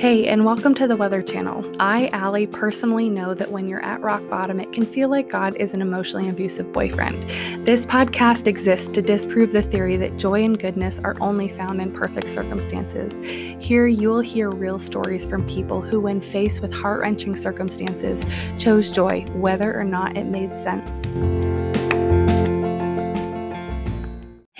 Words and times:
Hey, 0.00 0.28
and 0.28 0.46
welcome 0.46 0.72
to 0.76 0.88
the 0.88 0.96
Whether 0.96 1.20
Channel. 1.20 1.76
I, 1.78 2.08
Allie, 2.14 2.46
personally 2.46 3.10
know 3.10 3.34
that 3.34 3.52
when 3.52 3.68
you're 3.68 3.84
at 3.84 4.00
rock 4.00 4.26
bottom, 4.30 4.58
it 4.58 4.72
can 4.72 4.86
feel 4.86 5.10
like 5.10 5.28
God 5.28 5.54
is 5.56 5.74
an 5.74 5.82
emotionally 5.82 6.30
abusive 6.30 6.72
boyfriend. 6.72 7.28
This 7.66 7.84
podcast 7.84 8.46
exists 8.46 8.88
to 8.88 9.02
disprove 9.02 9.52
the 9.52 9.60
theory 9.60 9.98
that 9.98 10.16
joy 10.16 10.42
and 10.42 10.58
goodness 10.58 11.00
are 11.00 11.18
only 11.20 11.50
found 11.50 11.82
in 11.82 11.92
perfect 11.92 12.30
circumstances. 12.30 13.18
Here, 13.62 13.86
you 13.86 14.08
will 14.08 14.20
hear 14.20 14.48
real 14.50 14.78
stories 14.78 15.26
from 15.26 15.46
people 15.46 15.82
who, 15.82 16.00
when 16.00 16.22
faced 16.22 16.62
with 16.62 16.72
heart 16.72 17.00
wrenching 17.00 17.36
circumstances, 17.36 18.24
chose 18.56 18.90
joy, 18.90 19.26
whether 19.34 19.78
or 19.78 19.84
not 19.84 20.16
it 20.16 20.24
made 20.24 20.56
sense. 20.56 21.04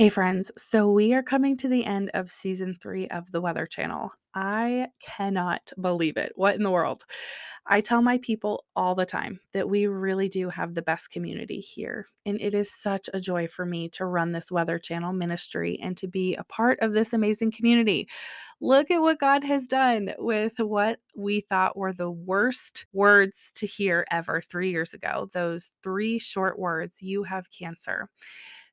Hey, 0.00 0.08
friends. 0.08 0.50
So, 0.56 0.90
we 0.90 1.12
are 1.12 1.22
coming 1.22 1.58
to 1.58 1.68
the 1.68 1.84
end 1.84 2.10
of 2.14 2.30
season 2.30 2.74
three 2.80 3.06
of 3.08 3.30
the 3.32 3.40
Whether 3.42 3.66
Channel. 3.66 4.10
I 4.34 4.86
cannot 4.98 5.74
believe 5.78 6.16
it. 6.16 6.32
What 6.36 6.54
in 6.54 6.62
the 6.62 6.70
world? 6.70 7.02
I 7.66 7.82
tell 7.82 8.00
my 8.00 8.16
people 8.22 8.64
all 8.74 8.94
the 8.94 9.04
time 9.04 9.40
that 9.52 9.68
we 9.68 9.88
really 9.88 10.30
do 10.30 10.48
have 10.48 10.72
the 10.72 10.80
best 10.80 11.10
community 11.10 11.60
here. 11.60 12.06
And 12.24 12.40
it 12.40 12.54
is 12.54 12.72
such 12.72 13.10
a 13.12 13.20
joy 13.20 13.46
for 13.46 13.66
me 13.66 13.90
to 13.90 14.06
run 14.06 14.32
this 14.32 14.50
Whether 14.50 14.78
Channel 14.78 15.12
ministry 15.12 15.78
and 15.82 15.94
to 15.98 16.08
be 16.08 16.34
a 16.34 16.44
part 16.44 16.78
of 16.80 16.94
this 16.94 17.12
amazing 17.12 17.52
community. 17.52 18.08
Look 18.58 18.90
at 18.90 19.02
what 19.02 19.20
God 19.20 19.44
has 19.44 19.66
done 19.66 20.14
with 20.16 20.54
what 20.56 21.00
we 21.14 21.42
thought 21.42 21.76
were 21.76 21.92
the 21.92 22.10
worst 22.10 22.86
words 22.94 23.52
to 23.56 23.66
hear 23.66 24.06
ever 24.10 24.40
three 24.40 24.70
years 24.70 24.94
ago. 24.94 25.28
Those 25.34 25.72
three 25.82 26.18
short 26.18 26.58
words, 26.58 27.02
you 27.02 27.24
have 27.24 27.50
cancer. 27.50 28.08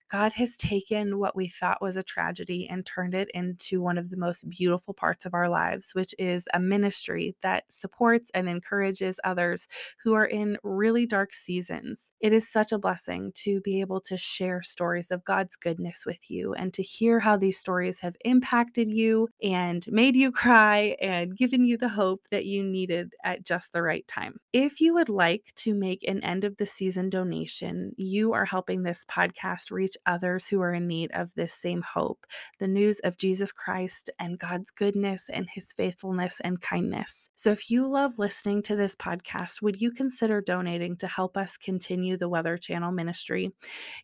God 0.09 0.33
has 0.33 0.55
taken 0.55 1.19
what 1.19 1.35
we 1.35 1.47
thought 1.47 1.81
was 1.81 1.97
a 1.97 2.03
tragedy 2.03 2.67
and 2.69 2.85
turned 2.85 3.13
it 3.13 3.29
into 3.33 3.81
one 3.81 3.97
of 3.97 4.09
the 4.09 4.17
most 4.17 4.49
beautiful 4.49 4.93
parts 4.93 5.25
of 5.25 5.33
our 5.33 5.49
lives, 5.49 5.93
which 5.93 6.15
is 6.17 6.47
a 6.53 6.59
ministry 6.59 7.35
that 7.41 7.65
supports 7.69 8.31
and 8.33 8.47
encourages 8.47 9.19
others 9.23 9.67
who 10.03 10.13
are 10.13 10.25
in 10.25 10.57
really 10.63 11.05
dark 11.05 11.33
seasons. 11.33 12.13
It 12.21 12.31
is 12.31 12.49
such 12.49 12.71
a 12.71 12.77
blessing 12.77 13.31
to 13.35 13.59
be 13.61 13.81
able 13.81 13.99
to 14.01 14.15
share 14.15 14.61
stories 14.61 15.11
of 15.11 15.25
God's 15.25 15.55
goodness 15.55 16.05
with 16.05 16.31
you 16.31 16.53
and 16.53 16.73
to 16.73 16.81
hear 16.81 17.19
how 17.19 17.35
these 17.35 17.59
stories 17.59 17.99
have 17.99 18.15
impacted 18.23 18.89
you 18.89 19.27
and 19.43 19.85
made 19.89 20.15
you 20.15 20.31
cry 20.37 20.95
and 21.01 21.35
given 21.35 21.65
you 21.65 21.77
the 21.77 21.89
hope 21.89 22.27
that 22.31 22.45
you 22.45 22.63
needed 22.63 23.13
at 23.23 23.43
just 23.43 23.73
the 23.73 23.81
right 23.81 24.07
time. 24.07 24.39
If 24.53 24.79
you 24.79 24.93
would 24.93 25.09
like 25.09 25.51
to 25.57 25.73
make 25.73 26.07
an 26.07 26.23
end 26.23 26.43
of 26.43 26.57
the 26.57 26.65
season 26.65 27.09
donation, 27.09 27.93
you 27.97 28.33
are 28.33 28.45
helping 28.45 28.83
this 28.83 29.05
podcast 29.05 29.71
reach 29.71 29.96
others 30.05 30.47
who 30.47 30.61
are 30.61 30.73
in 30.73 30.87
need 30.87 31.11
of 31.13 31.33
this 31.35 31.53
same 31.53 31.81
hope 31.81 32.25
the 32.59 32.67
news 32.67 32.99
of 32.99 33.17
Jesus 33.17 33.51
Christ 33.51 34.09
and 34.19 34.39
God's 34.39 34.71
goodness 34.71 35.29
and 35.29 35.47
his 35.49 35.71
faithfulness 35.73 36.39
and 36.43 36.59
kindness. 36.61 37.29
So, 37.35 37.51
if 37.51 37.69
you 37.69 37.87
love 37.87 38.19
listening 38.19 38.63
to 38.63 38.75
this 38.75 38.95
podcast, 38.95 39.61
would 39.61 39.81
you 39.81 39.91
consider 39.91 40.41
donating 40.41 40.97
to 40.97 41.07
help 41.07 41.37
us 41.37 41.57
continue 41.57 42.17
the 42.17 42.29
Whether 42.29 42.57
Channel 42.57 42.91
ministry? 42.91 43.51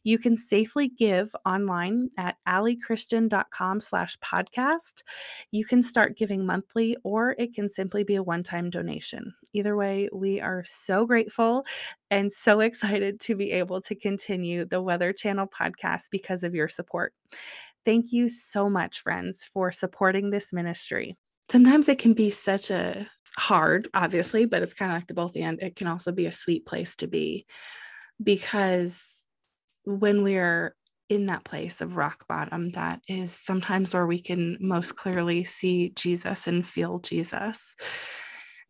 You 0.03 0.17
can 0.17 0.37
safely 0.37 0.87
give 0.87 1.35
online 1.45 2.09
at 2.17 2.37
alliechristian.com 2.47 3.79
slash 3.79 4.17
podcast. 4.19 5.03
You 5.51 5.65
can 5.65 5.81
start 5.81 6.17
giving 6.17 6.45
monthly, 6.45 6.97
or 7.03 7.35
it 7.37 7.53
can 7.53 7.69
simply 7.69 8.03
be 8.03 8.15
a 8.15 8.23
one 8.23 8.43
time 8.43 8.69
donation. 8.69 9.33
Either 9.53 9.75
way, 9.75 10.09
we 10.11 10.41
are 10.41 10.63
so 10.65 11.05
grateful 11.05 11.65
and 12.13 12.31
so 12.31 12.59
excited 12.59 13.19
to 13.21 13.35
be 13.35 13.51
able 13.51 13.81
to 13.81 13.95
continue 13.95 14.65
the 14.65 14.79
Whether 14.79 15.11
Channel 15.13 15.47
podcast 15.47 16.03
because 16.11 16.43
of 16.43 16.53
your 16.53 16.69
support. 16.69 17.11
Thank 17.85 18.13
you 18.13 18.29
so 18.29 18.69
much, 18.69 18.99
friends, 18.99 19.49
for 19.51 19.71
supporting 19.71 20.29
this 20.29 20.53
ministry. 20.53 21.17
Sometimes 21.49 21.89
it 21.89 21.97
can 21.97 22.13
be 22.13 22.29
such 22.29 22.69
a 22.69 23.07
hard, 23.35 23.87
obviously, 23.95 24.45
but 24.45 24.61
it's 24.61 24.75
kind 24.75 24.91
of 24.91 24.97
like 24.97 25.07
the 25.07 25.15
both 25.15 25.35
and 25.35 25.59
it 25.59 25.75
can 25.75 25.87
also 25.87 26.11
be 26.11 26.27
a 26.27 26.31
sweet 26.31 26.67
place 26.67 26.95
to 26.97 27.07
be 27.07 27.47
because 28.21 29.25
when 29.85 30.23
we're 30.23 30.75
in 31.09 31.25
that 31.25 31.43
place 31.43 31.81
of 31.81 31.97
rock 31.97 32.27
bottom, 32.27 32.69
that 32.71 33.01
is 33.07 33.31
sometimes 33.31 33.91
where 33.91 34.05
we 34.05 34.21
can 34.21 34.57
most 34.61 34.95
clearly 34.95 35.43
see 35.43 35.89
Jesus 35.95 36.45
and 36.47 36.65
feel 36.65 36.99
Jesus. 36.99 37.75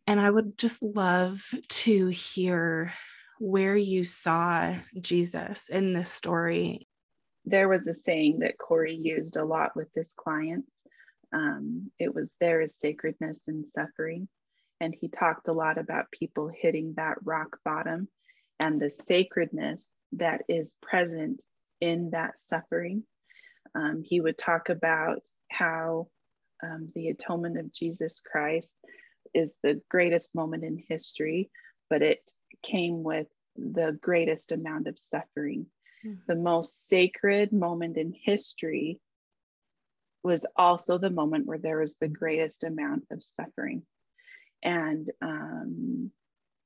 And 0.08 0.22
I 0.22 0.30
would 0.30 0.58
just 0.58 0.82
love 0.82 1.44
to 1.70 2.08
hear 2.08 2.94
where 3.40 3.76
you 3.76 4.04
saw 4.04 4.76
Jesus 5.00 5.70
in 5.70 5.94
this 5.94 6.12
story. 6.12 6.88
There 7.46 7.68
was 7.68 7.86
a 7.88 7.94
saying 7.94 8.40
that 8.40 8.58
Corey 8.58 8.96
used 8.96 9.36
a 9.36 9.46
lot 9.46 9.76
with 9.76 9.90
his 9.96 10.14
clients. 10.16 10.72
Um, 11.34 11.92
it 12.00 12.14
was 12.14 12.32
there 12.40 12.62
is 12.62 12.78
sacredness 12.80 13.40
in 13.48 13.66
suffering. 13.66 14.28
And 14.80 14.96
he 15.00 15.08
talked 15.08 15.48
a 15.48 15.54
lot 15.54 15.78
about 15.78 16.12
people 16.12 16.50
hitting 16.54 16.94
that 16.98 17.18
rock 17.24 17.58
bottom 17.64 18.08
and 18.60 18.80
the 18.80 18.90
sacredness 18.90 19.92
that 20.14 20.42
is 20.48 20.74
present 20.82 21.44
in 21.82 22.12
that 22.12 22.40
suffering. 22.40 23.04
Um, 23.76 24.04
he 24.06 24.22
would 24.22 24.38
talk 24.38 24.70
about 24.70 25.22
how 25.50 26.08
um, 26.64 26.90
the 26.96 27.10
atonement 27.10 27.58
of 27.58 27.74
Jesus 27.74 28.22
Christ 28.22 28.78
is 29.34 29.56
the 29.64 29.82
greatest 29.90 30.36
moment 30.36 30.64
in 30.64 30.84
history, 30.88 31.50
but 31.94 32.02
it 32.02 32.32
came 32.64 33.04
with 33.04 33.28
the 33.56 33.96
greatest 34.02 34.52
amount 34.52 34.88
of 34.88 34.98
suffering. 34.98 35.68
Mm-hmm. 36.04 36.22
The 36.28 36.36
most 36.36 36.88
sacred 36.90 37.54
moment 37.54 37.98
in 37.98 38.16
history 38.20 39.00
was 40.24 40.44
also 40.56 40.98
the 40.98 41.12
moment 41.12 41.46
where 41.46 41.60
there 41.60 41.82
was 41.82 41.94
the 41.94 42.08
greatest 42.08 42.64
amount 42.64 43.04
of 43.12 43.22
suffering. 43.22 43.84
And 44.64 45.08
um, 45.22 46.10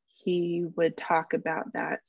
he 0.08 0.66
would 0.78 0.96
talk 0.96 1.34
about 1.34 1.74
that 1.74 2.00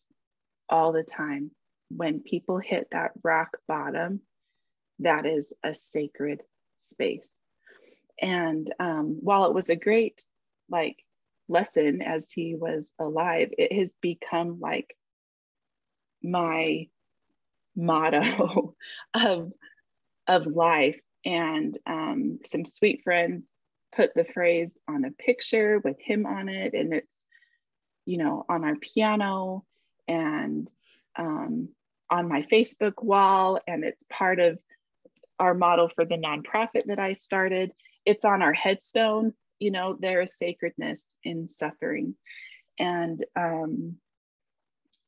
all 0.68 0.92
the 0.92 1.02
time. 1.02 1.50
When 1.90 2.20
people 2.20 2.58
hit 2.58 2.86
that 2.92 3.10
rock 3.24 3.58
bottom, 3.66 4.20
that 5.00 5.26
is 5.26 5.52
a 5.64 5.74
sacred 5.74 6.42
space. 6.82 7.32
And 8.22 8.72
um, 8.78 9.18
while 9.20 9.46
it 9.46 9.54
was 9.54 9.70
a 9.70 9.74
great, 9.74 10.22
like, 10.70 10.98
lesson 11.48 12.02
as 12.02 12.26
he 12.32 12.54
was 12.54 12.90
alive, 12.98 13.50
it 13.56 13.72
has 13.72 13.92
become 14.00 14.60
like 14.60 14.96
my 16.22 16.88
motto 17.76 18.74
of 19.14 19.52
of 20.26 20.46
life. 20.46 20.98
And 21.24 21.76
um, 21.86 22.38
some 22.44 22.64
sweet 22.64 23.02
friends 23.02 23.50
put 23.94 24.14
the 24.14 24.24
phrase 24.24 24.76
on 24.86 25.04
a 25.04 25.10
picture 25.10 25.80
with 25.82 25.96
him 26.00 26.26
on 26.26 26.48
it, 26.48 26.74
and 26.74 26.94
it's 26.94 27.22
you 28.04 28.18
know 28.18 28.44
on 28.48 28.64
our 28.64 28.76
piano 28.76 29.64
and 30.06 30.70
um, 31.16 31.68
on 32.10 32.28
my 32.28 32.46
Facebook 32.50 33.02
wall, 33.02 33.60
and 33.66 33.84
it's 33.84 34.04
part 34.10 34.38
of 34.38 34.58
our 35.38 35.54
model 35.54 35.90
for 35.94 36.04
the 36.04 36.16
nonprofit 36.16 36.86
that 36.86 36.98
I 36.98 37.12
started. 37.12 37.72
It's 38.04 38.24
on 38.24 38.42
our 38.42 38.52
headstone 38.52 39.34
you 39.58 39.70
know, 39.70 39.96
there 39.98 40.22
is 40.22 40.36
sacredness 40.36 41.06
in 41.24 41.48
suffering. 41.48 42.14
And 42.78 43.24
um, 43.34 43.96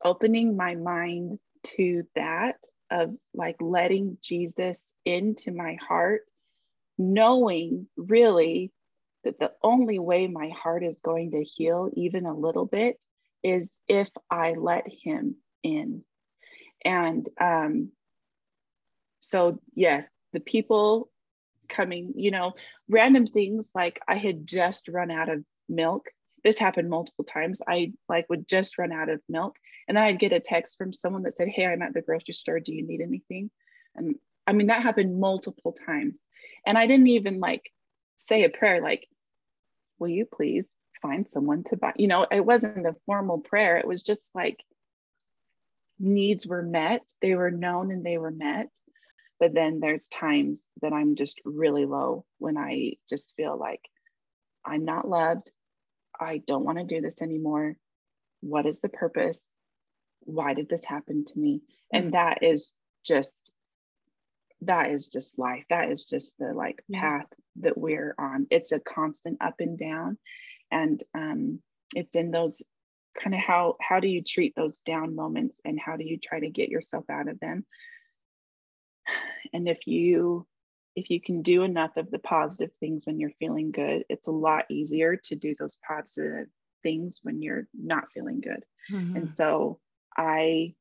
opening 0.04 0.56
my 0.56 0.74
mind 0.74 1.38
to 1.62 2.04
that 2.16 2.56
of 2.90 3.14
like 3.34 3.56
letting 3.60 4.18
Jesus 4.22 4.94
into 5.04 5.52
my 5.52 5.78
heart, 5.86 6.22
knowing 6.98 7.86
really 7.96 8.72
that 9.24 9.38
the 9.38 9.52
only 9.62 9.98
way 9.98 10.26
my 10.26 10.48
heart 10.48 10.82
is 10.82 11.00
going 11.00 11.32
to 11.32 11.44
heal 11.44 11.90
even 11.94 12.26
a 12.26 12.36
little 12.36 12.66
bit 12.66 12.98
is 13.42 13.76
if 13.86 14.08
I 14.30 14.52
let 14.52 14.86
him 14.88 15.36
in. 15.62 16.02
And 16.84 17.26
um, 17.40 17.92
so, 19.20 19.60
yes, 19.74 20.08
the 20.32 20.40
people 20.40 21.10
coming, 21.70 22.12
you 22.16 22.30
know, 22.30 22.52
random 22.88 23.26
things 23.26 23.70
like 23.74 24.00
I 24.06 24.16
had 24.16 24.46
just 24.46 24.88
run 24.88 25.10
out 25.10 25.28
of 25.28 25.44
milk. 25.68 26.06
This 26.44 26.58
happened 26.58 26.90
multiple 26.90 27.24
times. 27.24 27.62
I 27.66 27.92
like 28.08 28.28
would 28.28 28.48
just 28.48 28.78
run 28.78 28.92
out 28.92 29.08
of 29.08 29.20
milk. 29.28 29.56
And 29.88 29.96
then 29.96 30.04
I'd 30.04 30.18
get 30.18 30.32
a 30.32 30.40
text 30.40 30.76
from 30.76 30.92
someone 30.92 31.22
that 31.22 31.34
said, 31.34 31.48
Hey, 31.48 31.66
I'm 31.66 31.82
at 31.82 31.94
the 31.94 32.02
grocery 32.02 32.34
store. 32.34 32.60
Do 32.60 32.74
you 32.74 32.86
need 32.86 33.00
anything? 33.00 33.50
And 33.94 34.16
I 34.46 34.52
mean, 34.52 34.68
that 34.68 34.82
happened 34.82 35.20
multiple 35.20 35.72
times. 35.72 36.18
And 36.66 36.76
I 36.76 36.86
didn't 36.86 37.08
even 37.08 37.40
like 37.40 37.70
say 38.16 38.44
a 38.44 38.50
prayer 38.50 38.82
like, 38.82 39.06
Will 39.98 40.08
you 40.08 40.26
please 40.26 40.64
find 41.02 41.28
someone 41.28 41.64
to 41.64 41.76
buy? 41.76 41.92
You 41.96 42.08
know, 42.08 42.26
it 42.30 42.44
wasn't 42.44 42.86
a 42.86 42.96
formal 43.06 43.38
prayer. 43.38 43.76
It 43.76 43.86
was 43.86 44.02
just 44.02 44.34
like 44.34 44.58
needs 45.98 46.46
were 46.46 46.62
met, 46.62 47.02
they 47.20 47.34
were 47.34 47.50
known 47.50 47.92
and 47.92 48.04
they 48.04 48.16
were 48.16 48.30
met 48.30 48.70
but 49.40 49.54
then 49.54 49.80
there's 49.80 50.08
times 50.08 50.62
that 50.82 50.92
i'm 50.92 51.16
just 51.16 51.40
really 51.44 51.86
low 51.86 52.24
when 52.38 52.56
i 52.56 52.92
just 53.08 53.34
feel 53.36 53.58
like 53.58 53.82
i'm 54.64 54.84
not 54.84 55.08
loved 55.08 55.50
i 56.20 56.40
don't 56.46 56.64
want 56.64 56.78
to 56.78 56.84
do 56.84 57.00
this 57.00 57.22
anymore 57.22 57.76
what 58.40 58.66
is 58.66 58.80
the 58.80 58.88
purpose 58.88 59.46
why 60.20 60.54
did 60.54 60.68
this 60.68 60.84
happen 60.84 61.24
to 61.24 61.38
me 61.38 61.62
and 61.92 62.08
mm. 62.08 62.12
that 62.12 62.42
is 62.42 62.72
just 63.04 63.50
that 64.62 64.90
is 64.90 65.08
just 65.08 65.38
life. 65.38 65.64
That 65.70 65.90
is 65.90 66.04
just 66.04 66.34
the 66.38 66.52
like 66.52 66.82
path 66.92 67.26
that 67.60 67.78
we're 67.78 68.14
on. 68.18 68.46
It's 68.50 68.72
a 68.72 68.80
constant 68.80 69.38
up 69.40 69.54
and 69.58 69.78
down. 69.78 70.18
And 70.70 71.02
um, 71.14 71.60
it's 71.94 72.14
in 72.14 72.30
those 72.30 72.62
kind 73.20 73.34
of 73.34 73.40
how 73.40 73.76
how 73.80 74.00
do 74.00 74.08
you 74.08 74.22
treat 74.22 74.54
those 74.54 74.78
down 74.78 75.16
moments 75.16 75.56
and 75.64 75.80
how 75.80 75.96
do 75.96 76.04
you 76.04 76.18
try 76.18 76.40
to 76.40 76.50
get 76.50 76.68
yourself 76.68 77.04
out 77.10 77.28
of 77.28 77.40
them? 77.40 77.64
And 79.52 79.68
if 79.68 79.86
you 79.86 80.46
if 80.96 81.08
you 81.08 81.20
can 81.20 81.42
do 81.42 81.62
enough 81.62 81.96
of 81.96 82.10
the 82.10 82.18
positive 82.18 82.70
things 82.80 83.06
when 83.06 83.20
you're 83.20 83.30
feeling 83.38 83.70
good, 83.70 84.04
it's 84.08 84.26
a 84.26 84.32
lot 84.32 84.64
easier 84.70 85.16
to 85.16 85.36
do 85.36 85.54
those 85.58 85.78
positive 85.86 86.48
things 86.82 87.20
when 87.22 87.40
you're 87.40 87.68
not 87.72 88.04
feeling 88.12 88.40
good. 88.40 88.64
Mm-hmm. 88.92 89.16
And 89.16 89.30
so 89.30 89.78
I 90.16 90.74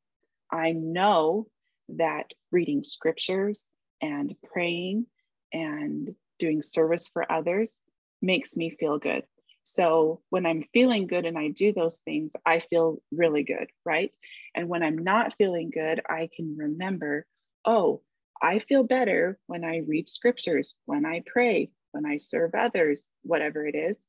I 0.52 0.72
know 0.72 1.48
that 1.90 2.32
reading 2.52 2.84
scriptures 2.84 3.68
and 4.02 4.36
praying 4.52 5.06
and 5.54 6.16
doing 6.38 6.62
service 6.62 7.08
for 7.08 7.32
others 7.32 7.80
makes 8.22 8.56
me 8.56 8.70
feel 8.72 8.98
good. 8.98 9.24
So 9.64 10.22
when 10.30 10.46
I'm 10.46 10.64
feeling 10.74 11.06
good 11.06 11.26
and 11.26 11.38
I 11.38 11.50
do 11.50 11.74
those 11.74 12.00
things, 12.00 12.32
I 12.46 12.60
feel 12.60 13.02
really 13.12 13.44
good, 13.44 13.68
right? 13.86 14.12
And 14.56 14.68
when 14.68 14.82
I'm 14.82 14.98
not 14.98 15.36
feeling 15.38 15.70
good, 15.70 16.02
I 16.10 16.30
can 16.36 16.56
remember, 16.58 17.26
oh, 17.66 18.02
I 18.42 18.60
feel 18.60 18.84
better 18.84 19.38
when 19.48 19.64
I 19.64 19.78
read 19.78 20.08
scriptures, 20.10 20.76
when 20.86 21.06
I 21.06 21.24
pray, 21.26 21.72
when 21.92 22.06
I 22.06 22.18
serve 22.18 22.56
others, 22.56 23.10
whatever 23.24 23.66
it 23.66 23.76
is. 23.76 24.00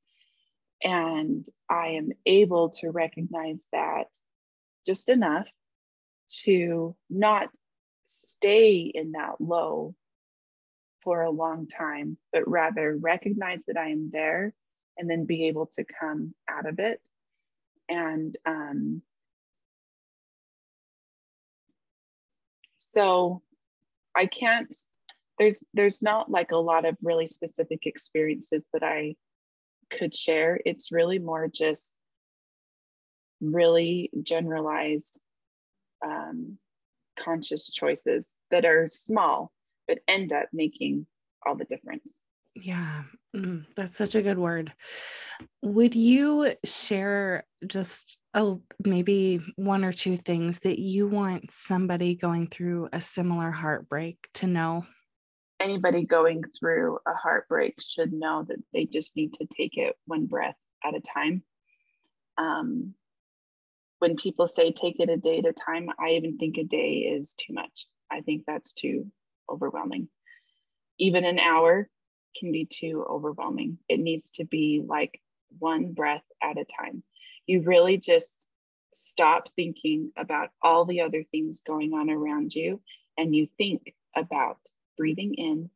And 0.82 1.47
I 1.69 1.88
am 1.88 2.11
able 2.25 2.71
to 2.81 2.91
recognize 2.91 3.67
that 3.73 4.06
just 4.87 5.09
enough 5.09 5.49
to 6.44 6.97
not 7.09 7.49
stay 8.06 8.91
in 8.94 9.12
that 9.12 9.41
low 9.41 9.94
for 11.00 11.23
a 11.23 11.31
long 11.31 11.67
time, 11.67 12.17
but 12.32 12.49
rather 12.49 12.97
recognize 12.97 13.65
that 13.67 13.77
I 13.77 13.88
am 13.91 14.11
there 14.12 14.55
and 14.97 15.09
then 15.09 15.25
be 15.25 15.49
able 15.49 15.67
to 15.67 15.85
come 15.85 16.35
out 16.49 16.67
of 16.67 16.79
it. 16.79 17.00
And 17.88 18.37
um, 18.47 19.03
so 22.77 23.43
I 24.17 24.27
can't, 24.27 24.75
there's 25.39 25.62
there's 25.73 26.03
not 26.03 26.31
like 26.31 26.51
a 26.53 26.57
lot 26.57 26.85
of 26.85 26.97
really 27.03 27.27
specific 27.27 27.87
experiences 27.87 28.62
that 28.73 28.83
I 28.83 29.17
could 29.91 30.15
share. 30.15 30.61
It's 30.65 30.93
really 30.93 31.19
more 31.19 31.49
just 31.49 31.93
really 33.41 34.11
generalized 34.23 35.19
um, 36.05 36.59
conscious 37.19 37.71
choices 37.71 38.35
that 38.51 38.65
are 38.65 38.89
small 38.89 39.51
but 39.91 39.99
end 40.07 40.33
up 40.33 40.47
making 40.53 41.05
all 41.45 41.56
the 41.56 41.65
difference. 41.65 42.15
Yeah, 42.55 43.02
mm, 43.35 43.64
that's 43.76 43.97
such 43.97 44.14
a 44.14 44.23
good 44.23 44.38
word. 44.38 44.73
Would 45.62 45.94
you 45.94 46.55
share 46.64 47.44
just 47.67 48.19
a, 48.35 48.56
maybe 48.85 49.41
one 49.56 49.85
or 49.85 49.93
two 49.93 50.17
things 50.17 50.61
that 50.61 50.79
you 50.79 51.06
want 51.06 51.50
somebody 51.50 52.14
going 52.14 52.49
through 52.49 52.88
a 52.93 53.00
similar 53.00 53.50
heartbreak 53.50 54.29
to 54.35 54.47
know? 54.47 54.85
Anybody 55.61 56.05
going 56.05 56.43
through 56.58 56.99
a 57.06 57.14
heartbreak 57.14 57.75
should 57.81 58.12
know 58.12 58.44
that 58.49 58.58
they 58.73 58.87
just 58.87 59.14
need 59.17 59.35
to 59.35 59.46
take 59.46 59.76
it 59.76 59.94
one 60.06 60.26
breath 60.26 60.56
at 60.85 60.94
a 60.94 61.00
time. 61.00 61.43
Um, 62.38 62.94
when 64.00 64.17
people 64.17 64.46
say 64.46 64.73
take 64.73 64.99
it 64.99 65.11
a 65.11 65.19
day 65.19 65.38
at 65.38 65.46
a 65.46 65.53
time, 65.53 65.88
I 65.99 66.11
even 66.12 66.38
think 66.38 66.56
a 66.56 66.64
day 66.64 67.11
is 67.14 67.35
too 67.35 67.53
much. 67.53 67.87
I 68.11 68.23
think 68.23 68.44
that's 68.46 68.73
too 68.73 69.06
overwhelming. 69.49 70.08
Even 70.99 71.25
an 71.25 71.38
hour 71.38 71.88
can 72.38 72.53
be 72.53 72.67
too 72.67 73.05
overwhelming. 73.09 73.79
It 73.88 74.00
needs 74.00 74.31
to 74.32 74.44
be 74.44 74.82
like 74.87 75.21
one 75.59 75.93
breath 75.93 76.25
at 76.43 76.59
a 76.59 76.65
time. 76.65 77.03
You 77.47 77.62
really 77.62 77.99
just 77.99 78.47
stop 78.94 79.49
thinking 79.55 80.12
about 80.17 80.50
all 80.62 80.85
the 80.85 81.00
other 81.03 81.25
things 81.31 81.61
going 81.67 81.93
on 81.94 82.11
around 82.11 82.55
you 82.55 82.81
and 83.19 83.35
you 83.35 83.49
think 83.59 83.94
about 84.17 84.59
breathing 84.97 85.35
in 85.35 85.71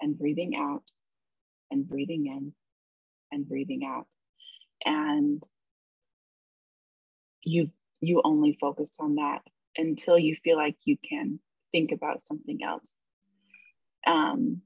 and 0.00 0.18
breathing 0.18 0.54
out 0.56 0.82
and 1.70 1.88
breathing 1.88 2.26
in 2.26 2.52
and 3.32 3.48
breathing 3.48 3.84
out. 3.84 4.06
And 4.84 5.42
you 7.42 7.70
you 8.00 8.20
only 8.24 8.56
focus 8.60 8.90
on 9.00 9.16
that 9.16 9.42
until 9.76 10.18
you 10.18 10.36
feel 10.44 10.56
like 10.56 10.76
you 10.84 10.96
can 11.08 11.40
think 11.72 11.92
about 11.92 12.22
something 12.22 12.60
else 12.62 12.88
um, 14.06 14.62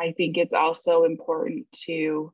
i 0.00 0.12
think 0.12 0.38
it's 0.38 0.54
also 0.54 1.04
important 1.04 1.66
to 1.72 2.32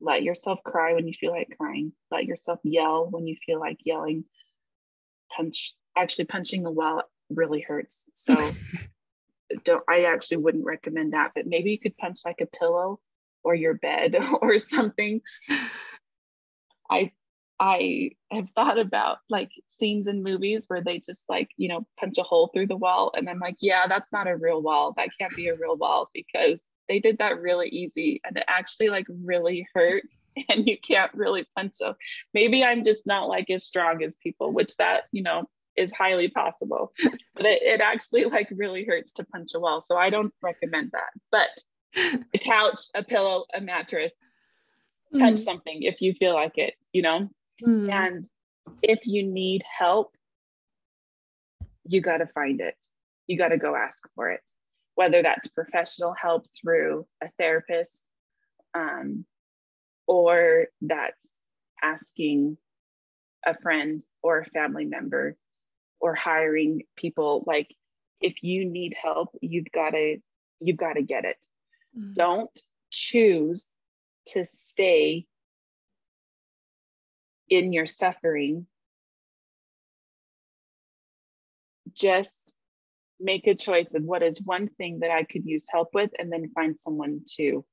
let 0.00 0.22
yourself 0.22 0.60
cry 0.64 0.94
when 0.94 1.06
you 1.06 1.14
feel 1.14 1.30
like 1.30 1.54
crying. 1.58 1.92
Let 2.10 2.24
yourself 2.24 2.58
yell 2.64 3.08
when 3.10 3.26
you 3.26 3.36
feel 3.44 3.60
like 3.60 3.78
yelling. 3.84 4.24
Punch 5.34 5.74
actually 5.96 6.24
punching 6.26 6.62
the 6.62 6.70
wall 6.70 7.02
really 7.28 7.60
hurts. 7.60 8.06
So 8.14 8.34
don't 9.64 9.82
i 9.88 10.04
actually 10.04 10.36
wouldn't 10.36 10.64
recommend 10.64 11.12
that 11.12 11.32
but 11.34 11.44
maybe 11.44 11.72
you 11.72 11.78
could 11.78 11.96
punch 11.96 12.20
like 12.24 12.40
a 12.40 12.46
pillow 12.46 13.00
or 13.42 13.52
your 13.52 13.74
bed 13.74 14.16
or 14.42 14.58
something. 14.58 15.20
I 16.90 17.12
i 17.62 18.10
have 18.32 18.48
thought 18.54 18.78
about 18.78 19.18
like 19.28 19.50
scenes 19.68 20.06
in 20.06 20.22
movies 20.22 20.64
where 20.66 20.82
they 20.82 20.98
just 20.98 21.28
like 21.28 21.50
you 21.58 21.68
know 21.68 21.86
punch 21.98 22.16
a 22.18 22.22
hole 22.22 22.48
through 22.48 22.66
the 22.66 22.76
wall 22.76 23.12
and 23.14 23.28
i'm 23.28 23.38
like 23.38 23.56
yeah 23.60 23.86
that's 23.86 24.10
not 24.12 24.26
a 24.26 24.36
real 24.36 24.62
wall. 24.62 24.94
That 24.96 25.10
can't 25.18 25.36
be 25.36 25.48
a 25.48 25.56
real 25.56 25.76
wall 25.76 26.08
because 26.14 26.66
they 26.90 26.98
did 26.98 27.18
that 27.18 27.40
really 27.40 27.68
easy 27.68 28.20
and 28.24 28.36
it 28.36 28.44
actually 28.48 28.90
like 28.90 29.06
really 29.24 29.66
hurts 29.74 30.08
and 30.48 30.68
you 30.68 30.76
can't 30.78 31.12
really 31.14 31.46
punch 31.56 31.76
a 31.82 31.94
maybe 32.34 32.62
i'm 32.62 32.84
just 32.84 33.06
not 33.06 33.28
like 33.28 33.48
as 33.48 33.64
strong 33.64 34.02
as 34.02 34.16
people 34.22 34.52
which 34.52 34.76
that 34.76 35.04
you 35.12 35.22
know 35.22 35.48
is 35.76 35.92
highly 35.92 36.28
possible 36.28 36.92
but 37.34 37.46
it, 37.46 37.62
it 37.62 37.80
actually 37.80 38.24
like 38.24 38.48
really 38.50 38.84
hurts 38.84 39.12
to 39.12 39.24
punch 39.24 39.52
a 39.54 39.60
wall 39.60 39.80
so 39.80 39.96
i 39.96 40.10
don't 40.10 40.34
recommend 40.42 40.90
that 40.92 41.10
but 41.30 41.48
a 41.96 42.38
couch, 42.38 42.80
a 42.94 43.02
pillow, 43.02 43.44
a 43.54 43.60
mattress, 43.60 44.14
mm. 45.14 45.18
touch 45.18 45.38
something 45.40 45.82
if 45.82 46.00
you 46.00 46.14
feel 46.14 46.34
like 46.34 46.56
it, 46.58 46.74
you 46.92 47.02
know? 47.02 47.28
Mm. 47.64 47.90
And 47.90 48.28
if 48.82 49.00
you 49.04 49.24
need 49.24 49.62
help, 49.78 50.14
you 51.84 52.00
got 52.00 52.18
to 52.18 52.26
find 52.26 52.60
it. 52.60 52.74
You 53.26 53.38
got 53.38 53.48
to 53.48 53.58
go 53.58 53.74
ask 53.74 54.02
for 54.14 54.30
it, 54.30 54.40
whether 55.00 55.22
that's 55.22 55.48
professional 55.48 56.14
help 56.14 56.46
through 56.60 57.06
a 57.22 57.28
therapist 57.38 58.04
um, 58.74 59.24
or 60.06 60.66
that's 60.82 61.16
asking 61.82 62.56
a 63.46 63.58
friend 63.60 64.04
or 64.22 64.40
a 64.40 64.44
family 64.46 64.84
member 64.84 65.36
or 66.00 66.14
hiring 66.14 66.82
people 66.96 67.42
like 67.46 67.74
if 68.20 68.42
you 68.42 68.66
need 68.66 68.94
help 69.02 69.30
you've 69.40 69.72
got 69.72 69.90
to 69.90 70.18
you've 70.60 70.76
got 70.76 70.94
to 70.94 71.02
get 71.02 71.24
it 71.24 71.36
Mm-hmm. 71.96 72.12
Don't 72.14 72.62
choose 72.90 73.68
to 74.28 74.44
stay 74.44 75.26
in 77.48 77.72
your 77.72 77.86
suffering. 77.86 78.66
Just 81.92 82.54
make 83.20 83.46
a 83.46 83.54
choice 83.54 83.94
of 83.94 84.02
what 84.02 84.22
is 84.22 84.40
one 84.42 84.68
thing 84.68 85.00
that 85.00 85.10
I 85.10 85.24
could 85.24 85.44
use 85.44 85.66
help 85.68 85.90
with, 85.92 86.10
and 86.18 86.32
then 86.32 86.50
find 86.54 86.78
someone 86.78 87.22
to 87.36 87.64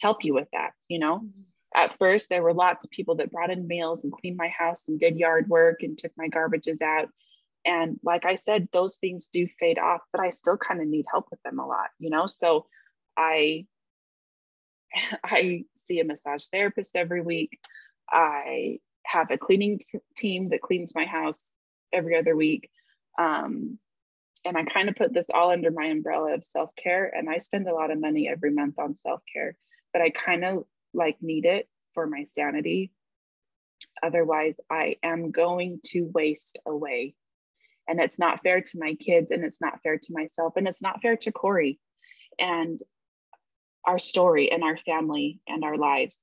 help 0.00 0.24
you 0.24 0.34
with 0.34 0.48
that. 0.52 0.72
You 0.88 0.98
know, 0.98 1.18
mm-hmm. 1.18 1.42
at 1.74 1.98
first, 1.98 2.28
there 2.28 2.42
were 2.42 2.54
lots 2.54 2.84
of 2.84 2.90
people 2.90 3.16
that 3.16 3.32
brought 3.32 3.50
in 3.50 3.66
meals 3.66 4.04
and 4.04 4.12
cleaned 4.12 4.36
my 4.36 4.48
house 4.48 4.88
and 4.88 4.98
did 4.98 5.16
yard 5.16 5.48
work 5.48 5.82
and 5.82 5.96
took 5.96 6.12
my 6.16 6.28
garbages 6.28 6.82
out. 6.82 7.08
And 7.64 7.98
like 8.04 8.24
I 8.24 8.36
said, 8.36 8.68
those 8.72 8.96
things 8.96 9.26
do 9.26 9.48
fade 9.58 9.78
off, 9.78 10.00
but 10.12 10.20
I 10.20 10.30
still 10.30 10.56
kind 10.56 10.80
of 10.80 10.86
need 10.86 11.06
help 11.10 11.26
with 11.30 11.42
them 11.42 11.58
a 11.58 11.66
lot, 11.66 11.88
you 11.98 12.10
know? 12.10 12.26
So 12.26 12.66
I 13.16 13.66
I 15.24 15.64
see 15.76 16.00
a 16.00 16.04
massage 16.04 16.46
therapist 16.46 16.96
every 16.96 17.22
week. 17.22 17.58
I 18.10 18.78
have 19.04 19.30
a 19.30 19.38
cleaning 19.38 19.78
t- 19.78 19.98
team 20.16 20.50
that 20.50 20.62
cleans 20.62 20.94
my 20.94 21.04
house 21.04 21.52
every 21.92 22.16
other 22.16 22.36
week. 22.36 22.70
Um, 23.18 23.78
and 24.46 24.56
I 24.56 24.64
kind 24.64 24.88
of 24.88 24.96
put 24.96 25.12
this 25.12 25.30
all 25.34 25.50
under 25.50 25.70
my 25.70 25.86
umbrella 25.86 26.34
of 26.34 26.44
self 26.44 26.70
care. 26.76 27.12
And 27.14 27.28
I 27.30 27.38
spend 27.38 27.68
a 27.68 27.74
lot 27.74 27.90
of 27.90 28.00
money 28.00 28.28
every 28.28 28.52
month 28.52 28.78
on 28.78 28.96
self 28.98 29.22
care, 29.32 29.56
but 29.92 30.02
I 30.02 30.10
kind 30.10 30.44
of 30.44 30.64
like 30.94 31.16
need 31.20 31.46
it 31.46 31.68
for 31.94 32.06
my 32.06 32.26
sanity. 32.30 32.92
Otherwise, 34.02 34.56
I 34.70 34.96
am 35.02 35.32
going 35.32 35.80
to 35.86 36.10
waste 36.14 36.58
away. 36.66 37.14
And 37.88 38.00
it's 38.00 38.18
not 38.18 38.42
fair 38.42 38.60
to 38.60 38.78
my 38.78 38.94
kids, 38.94 39.30
and 39.30 39.44
it's 39.44 39.60
not 39.60 39.82
fair 39.82 39.98
to 39.98 40.12
myself, 40.12 40.54
and 40.56 40.68
it's 40.68 40.82
not 40.82 41.02
fair 41.02 41.16
to 41.18 41.32
Corey. 41.32 41.78
And 42.38 42.80
our 43.84 43.98
story 43.98 44.52
and 44.52 44.64
our 44.64 44.76
family 44.78 45.40
and 45.48 45.64
our 45.64 45.76
lives. 45.76 46.22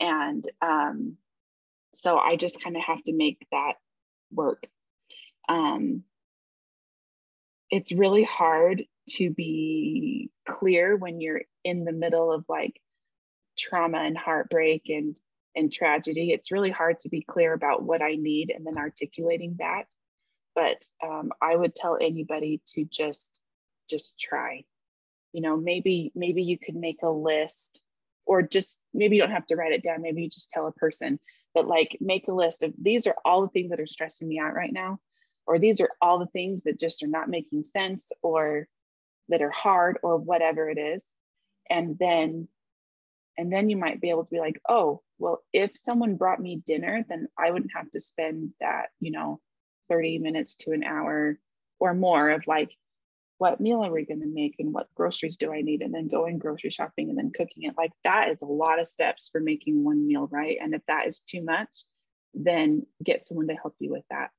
And 0.00 0.44
um, 0.62 1.16
so 1.96 2.18
I 2.18 2.36
just 2.36 2.62
kind 2.62 2.76
of 2.76 2.82
have 2.82 3.02
to 3.04 3.14
make 3.14 3.46
that 3.50 3.74
work. 4.30 4.66
um, 5.48 6.04
it's 7.70 7.92
really 7.92 8.24
hard 8.24 8.84
to 9.10 9.30
be 9.30 10.30
clear 10.48 10.96
when 10.96 11.20
you're 11.20 11.42
in 11.64 11.84
the 11.84 11.92
middle 11.92 12.32
of 12.32 12.44
like 12.48 12.80
trauma 13.58 13.98
and 13.98 14.16
heartbreak 14.16 14.84
and 14.88 15.18
and 15.56 15.72
tragedy. 15.72 16.30
It's 16.30 16.52
really 16.52 16.70
hard 16.70 17.00
to 17.00 17.08
be 17.08 17.22
clear 17.22 17.52
about 17.52 17.82
what 17.82 18.02
i 18.02 18.14
need 18.14 18.52
and 18.54 18.66
then 18.66 18.78
articulating 18.78 19.56
that. 19.58 19.84
But 20.54 20.84
um, 21.02 21.32
i 21.40 21.54
would 21.54 21.74
tell 21.74 21.98
anybody 22.00 22.60
to 22.74 22.84
just 22.84 23.40
just 23.90 24.18
try. 24.18 24.64
You 25.32 25.42
know 25.42 25.56
maybe 25.56 26.12
maybe 26.14 26.42
you 26.42 26.58
could 26.58 26.76
make 26.76 27.02
a 27.02 27.10
list 27.10 27.80
or 28.26 28.42
just 28.42 28.80
maybe 28.92 29.16
you 29.16 29.22
don't 29.22 29.30
have 29.30 29.46
to 29.46 29.56
write 29.56 29.72
it 29.72 29.82
down. 29.82 30.02
Maybe 30.02 30.22
you 30.22 30.28
just 30.28 30.50
tell 30.50 30.66
a 30.66 30.72
person 30.72 31.18
but 31.54 31.66
like 31.66 31.96
make 32.00 32.28
a 32.28 32.32
list 32.32 32.62
of 32.62 32.72
these 32.80 33.06
are 33.06 33.16
all 33.24 33.42
the 33.42 33.48
things 33.48 33.70
that 33.70 33.80
are 33.80 33.86
stressing 33.86 34.28
me 34.28 34.38
out 34.38 34.54
right 34.54 34.72
now 34.72 34.98
or 35.48 35.58
these 35.58 35.80
are 35.80 35.90
all 36.00 36.18
the 36.18 36.26
things 36.26 36.62
that 36.64 36.78
just 36.78 37.02
are 37.02 37.08
not 37.08 37.30
making 37.30 37.64
sense 37.64 38.12
or 38.22 38.68
that 39.30 39.42
are 39.42 39.50
hard 39.50 39.98
or 40.02 40.18
whatever 40.18 40.68
it 40.68 40.78
is. 40.78 41.10
And 41.68 41.98
then 41.98 42.48
and 43.36 43.52
then 43.52 43.70
you 43.70 43.76
might 43.76 44.00
be 44.00 44.10
able 44.10 44.24
to 44.24 44.30
be 44.30 44.40
like 44.40 44.60
oh 44.68 45.00
well 45.18 45.42
if 45.52 45.76
someone 45.76 46.16
brought 46.16 46.40
me 46.40 46.60
dinner 46.66 47.04
then 47.08 47.28
i 47.38 47.50
wouldn't 47.50 47.70
have 47.72 47.88
to 47.90 48.00
spend 48.00 48.50
that 48.60 48.86
you 49.00 49.12
know 49.12 49.38
30 49.88 50.18
minutes 50.18 50.56
to 50.56 50.72
an 50.72 50.82
hour 50.82 51.38
or 51.78 51.94
more 51.94 52.30
of 52.30 52.46
like 52.48 52.72
what 53.38 53.60
meal 53.60 53.84
are 53.84 53.92
we 53.92 54.04
going 54.04 54.20
to 54.20 54.26
make 54.26 54.56
and 54.58 54.72
what 54.72 54.92
groceries 54.96 55.36
do 55.36 55.52
i 55.52 55.60
need? 55.60 55.82
And 55.82 55.94
then 55.94 56.08
going 56.08 56.38
grocery 56.38 56.70
shopping 56.70 57.08
and 57.08 57.16
then 57.16 57.30
cooking 57.30 57.62
it. 57.62 57.74
Like 57.78 57.92
that 58.02 58.30
is 58.30 58.42
a 58.42 58.46
lot 58.46 58.80
of 58.80 58.88
steps 58.88 59.28
for 59.30 59.40
making 59.40 59.84
one 59.84 60.08
meal 60.08 60.26
right? 60.32 60.58
And 60.60 60.74
if 60.74 60.82
that 60.88 61.06
is 61.06 61.20
too 61.20 61.42
much 61.42 61.84
then 62.34 62.84
get 63.02 63.20
someone 63.20 63.48
to 63.48 63.54
help 63.54 63.74
you 63.78 63.90
with 63.90 64.04
that 64.10 64.30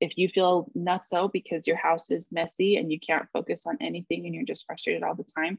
if 0.00 0.18
you 0.18 0.28
feel 0.28 0.70
nutso 0.76 1.30
because 1.30 1.66
your 1.66 1.76
house 1.76 2.10
is 2.10 2.32
messy 2.32 2.76
and 2.76 2.92
you 2.92 3.00
can't 3.00 3.28
focus 3.32 3.66
on 3.66 3.78
anything 3.80 4.26
and 4.26 4.34
you're 4.34 4.44
just 4.44 4.66
frustrated 4.66 5.02
all 5.02 5.14
the 5.14 5.24
time, 5.24 5.58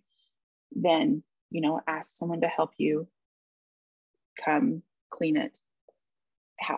then 0.72 1.24
you 1.50 1.62
know 1.62 1.82
ask 1.88 2.16
someone 2.16 2.42
to 2.42 2.48
help 2.48 2.72
you 2.78 3.08
come 4.44 4.84
clean 5.10 5.38
it. 5.38 5.58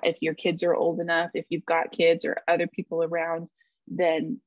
If 0.04 0.18
your 0.22 0.34
kids 0.34 0.63
are 0.63 0.75
old 0.75 1.00
enough, 1.00 1.32
if 1.34 1.46
you've 1.50 1.66
got 1.66 1.92
kids 1.92 2.25
or 2.25 2.38
other 2.48 2.68
people 2.68 3.04
around, 3.04 3.48
then 3.88 4.39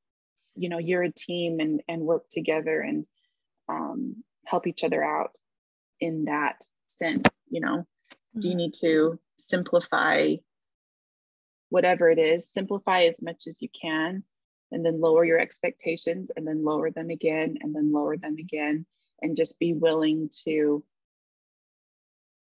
you 0.55 0.69
know 0.69 0.79
you're 0.79 1.03
a 1.03 1.13
team 1.13 1.61
and 1.61 1.83
and 1.89 2.03
work 2.03 2.29
together 2.31 2.81
and 2.81 3.07
um, 3.69 4.23
help 4.47 4.67
each 4.67 4.85
other 4.85 5.03
out 5.03 5.33
in 6.01 6.27
that 6.27 6.63
sense. 6.87 7.29
You 7.51 7.61
know, 7.61 7.77
mm-hmm. 7.77 8.41
do 8.41 8.49
you 8.49 8.55
mm-hmm. 8.55 8.59
need 8.59 8.75
to 8.81 9.19
simplify 9.39 10.37
whatever 11.73 12.11
it 12.11 12.19
is, 12.19 12.51
simplify 12.51 13.05
as 13.05 13.23
much 13.23 13.47
as 13.47 13.57
you 13.63 13.69
can, 13.71 14.23
and 14.73 14.85
then 14.85 15.01
lower 15.01 15.25
your 15.25 15.41
expectations, 15.41 16.31
and 16.37 16.47
then 16.47 16.63
lower 16.63 16.91
them 16.91 17.09
again, 17.09 17.57
and 17.63 17.75
then 17.75 17.91
lower 17.91 18.19
them 18.19 18.37
again, 18.39 18.85
and 19.23 19.39
just 19.39 19.59
be 19.59 19.73
willing 19.73 20.29
to 20.45 20.85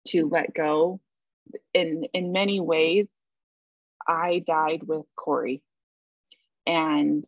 to 0.08 0.26
let 0.30 0.54
go. 0.54 1.02
In 1.74 2.06
in 2.14 2.32
many 2.32 2.62
ways, 2.62 3.12
I 4.08 4.40
died 4.40 4.84
with 4.84 5.06
Corey, 5.18 5.62
and 6.66 7.28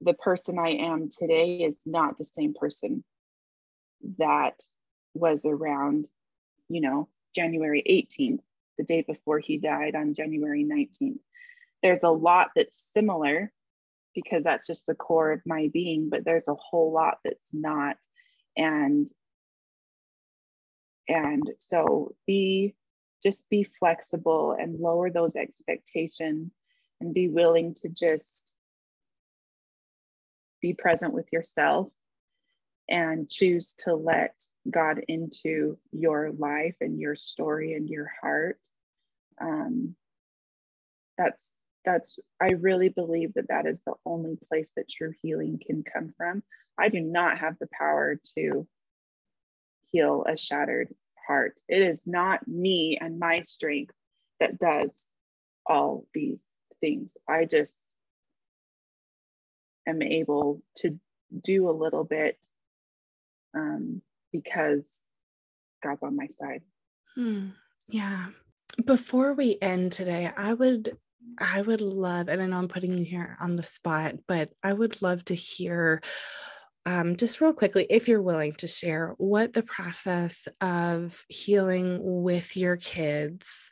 the 0.00 0.14
person 0.14 0.60
I 0.60 0.74
am 0.90 1.08
today 1.08 1.56
is 1.64 1.78
not 1.86 2.18
the 2.18 2.24
same 2.24 2.54
person 2.54 3.02
that 4.18 4.60
was 5.12 5.44
around, 5.44 6.08
you 6.68 6.82
know, 6.82 7.08
January 7.34 7.82
18th 7.84 8.44
the 8.78 8.84
day 8.84 9.02
before 9.06 9.38
he 9.38 9.58
died 9.58 9.94
on 9.94 10.14
January 10.14 10.64
19th. 10.64 11.18
There's 11.82 12.02
a 12.02 12.10
lot 12.10 12.50
that's 12.56 12.78
similar 12.78 13.52
because 14.14 14.42
that's 14.44 14.66
just 14.66 14.86
the 14.86 14.94
core 14.94 15.32
of 15.32 15.42
my 15.44 15.68
being, 15.72 16.08
but 16.08 16.24
there's 16.24 16.48
a 16.48 16.54
whole 16.54 16.92
lot 16.92 17.18
that's 17.24 17.52
not. 17.52 17.96
And 18.56 19.08
and 21.08 21.42
so 21.58 22.14
be 22.26 22.74
just 23.22 23.48
be 23.48 23.66
flexible 23.78 24.56
and 24.58 24.78
lower 24.78 25.10
those 25.10 25.36
expectations 25.36 26.52
and 27.00 27.14
be 27.14 27.28
willing 27.28 27.74
to 27.74 27.88
just 27.88 28.52
be 30.60 30.74
present 30.74 31.12
with 31.12 31.26
yourself 31.32 31.88
and 32.88 33.28
choose 33.28 33.74
to 33.74 33.94
let 33.94 34.34
God 34.70 35.00
into 35.08 35.78
your 35.92 36.32
life 36.32 36.76
and 36.80 36.98
your 37.00 37.16
story 37.16 37.74
and 37.74 37.88
your 37.88 38.10
heart. 38.20 38.58
Um, 39.40 39.94
that's 41.16 41.54
that's 41.84 42.18
i 42.40 42.50
really 42.50 42.88
believe 42.88 43.34
that 43.34 43.48
that 43.48 43.66
is 43.66 43.80
the 43.86 43.94
only 44.04 44.36
place 44.48 44.72
that 44.76 44.88
true 44.88 45.12
healing 45.22 45.60
can 45.64 45.82
come 45.82 46.12
from. 46.16 46.42
I 46.78 46.88
do 46.88 47.00
not 47.00 47.38
have 47.38 47.56
the 47.58 47.68
power 47.72 48.20
to 48.36 48.66
heal 49.90 50.24
a 50.28 50.36
shattered 50.36 50.94
heart. 51.26 51.58
It 51.68 51.82
is 51.82 52.06
not 52.06 52.46
me 52.46 52.98
and 53.00 53.18
my 53.18 53.40
strength 53.40 53.94
that 54.40 54.58
does 54.58 55.06
all 55.66 56.06
these 56.14 56.40
things. 56.80 57.16
I 57.28 57.44
just 57.44 57.74
am 59.86 60.02
able 60.02 60.62
to 60.76 60.98
do 61.42 61.68
a 61.68 61.72
little 61.72 62.04
bit 62.04 62.38
um, 63.54 64.02
because 64.42 65.00
god's 65.82 66.02
on 66.02 66.16
my 66.16 66.26
side 66.26 66.62
hmm. 67.14 67.48
yeah 67.88 68.26
before 68.84 69.34
we 69.34 69.58
end 69.60 69.92
today, 69.92 70.30
I 70.36 70.54
would 70.54 70.96
I 71.38 71.62
would 71.62 71.80
love, 71.80 72.28
and 72.28 72.40
I 72.40 72.46
know 72.46 72.56
I'm 72.56 72.68
putting 72.68 72.96
you 72.96 73.04
here 73.04 73.36
on 73.40 73.56
the 73.56 73.62
spot, 73.62 74.14
but 74.26 74.50
I 74.62 74.72
would 74.72 75.02
love 75.02 75.24
to 75.26 75.34
hear 75.34 76.00
um, 76.86 77.16
just 77.16 77.40
real 77.40 77.52
quickly, 77.52 77.86
if 77.90 78.08
you're 78.08 78.22
willing 78.22 78.54
to 78.54 78.66
share, 78.66 79.14
what 79.18 79.52
the 79.52 79.62
process 79.62 80.48
of 80.62 81.22
healing 81.28 81.98
with 82.22 82.56
your 82.56 82.76
kids 82.76 83.68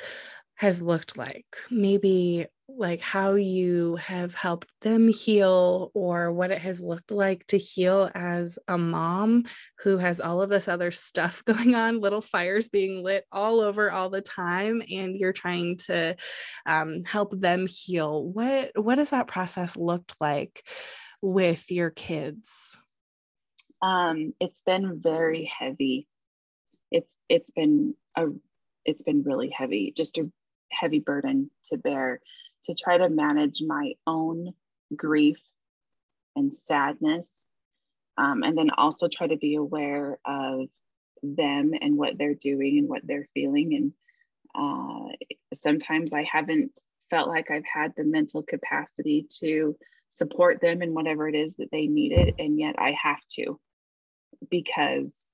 has 0.57 0.83
looked 0.83 1.17
like. 1.17 1.47
Maybe 1.71 2.47
like 2.79 3.01
how 3.01 3.35
you 3.35 3.97
have 3.97 4.35
helped 4.35 4.69
them 4.81 5.09
heal 5.09 5.91
or 5.95 6.33
what 6.33 6.51
it 6.51 6.61
has 6.61 6.81
looked 6.81 7.11
like 7.11 7.47
to 7.47 7.57
heal 7.57 8.11
as 8.15 8.59
a 8.69 8.77
mom 8.77 9.45
who 9.79 9.97
has 9.97 10.21
all 10.21 10.43
of 10.43 10.51
this 10.51 10.69
other 10.69 10.91
stuff 10.91 11.43
going 11.47 11.75
on 11.75 12.01
little 12.01 12.21
fires 12.21 12.69
being 12.69 13.03
lit 13.03 13.25
all 13.33 13.61
over 13.61 13.91
all 13.91 14.11
the 14.11 14.21
time 14.21 14.83
and 14.91 15.17
you're 15.17 15.33
trying 15.33 15.77
to 15.77 16.17
um, 16.67 17.03
help 17.05 17.39
them 17.39 17.67
heal. 17.67 18.25
What 18.25 18.73
what 18.75 18.99
has 18.99 19.11
that 19.11 19.29
process 19.29 19.77
looked 19.77 20.15
like 20.21 20.67
with 21.23 21.71
your 21.71 21.91
kids? 21.91 22.77
Um, 23.83 24.35
it's 24.41 24.63
been 24.63 25.01
very 25.03 25.45
heavy. 25.45 26.09
It's 26.91 27.17
it's 27.29 27.51
been 27.51 27.95
a 28.17 28.27
it's 28.85 29.03
been 29.03 29.23
really 29.23 29.51
heavy 29.51 29.93
just 29.97 30.19
a 30.19 30.31
heavy 30.71 31.01
burden 31.01 31.51
to 31.67 31.77
bear 31.77 32.21
to 32.67 32.75
try 32.75 32.99
to 32.99 33.09
manage 33.09 33.63
my 33.67 33.95
own 34.07 34.53
grief 34.95 35.39
and 36.35 36.55
sadness. 36.55 37.45
Um, 38.19 38.43
and 38.43 38.57
then 38.57 38.71
also 38.71 39.09
try 39.09 39.27
to 39.27 39.37
be 39.37 39.57
aware 39.57 40.19
of 40.25 40.69
them 41.23 41.73
and 41.81 41.97
what 41.97 42.17
they're 42.17 42.35
doing 42.35 42.79
and 42.79 42.89
what 42.89 43.03
they're 43.05 43.29
feeling. 43.35 43.75
And 43.75 43.93
uh, 44.55 45.13
sometimes 45.53 46.13
I 46.13 46.23
haven't 46.23 46.73
felt 47.11 47.29
like 47.29 47.51
I've 47.51 47.67
had 47.71 47.93
the 47.97 48.05
mental 48.05 48.43
capacity 48.43 49.27
to 49.41 49.77
support 50.11 50.61
them 50.61 50.83
in 50.83 50.95
whatever 50.95 51.29
it 51.29 51.35
is 51.35 51.57
that 51.57 51.71
they 51.71 51.87
needed. 51.87 52.37
And 52.39 52.59
yet 52.59 52.77
I 52.79 52.97
have 53.03 53.21
to 53.33 53.61
because 54.51 55.26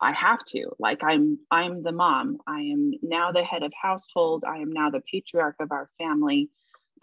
I 0.00 0.12
have 0.12 0.44
to. 0.48 0.70
Like 0.78 1.02
I'm 1.02 1.38
I'm 1.50 1.82
the 1.82 1.92
mom. 1.92 2.38
I 2.46 2.60
am 2.60 2.92
now 3.02 3.32
the 3.32 3.44
head 3.44 3.62
of 3.62 3.72
household. 3.80 4.44
I 4.46 4.58
am 4.58 4.72
now 4.72 4.90
the 4.90 5.02
patriarch 5.10 5.56
of 5.60 5.72
our 5.72 5.90
family. 5.98 6.50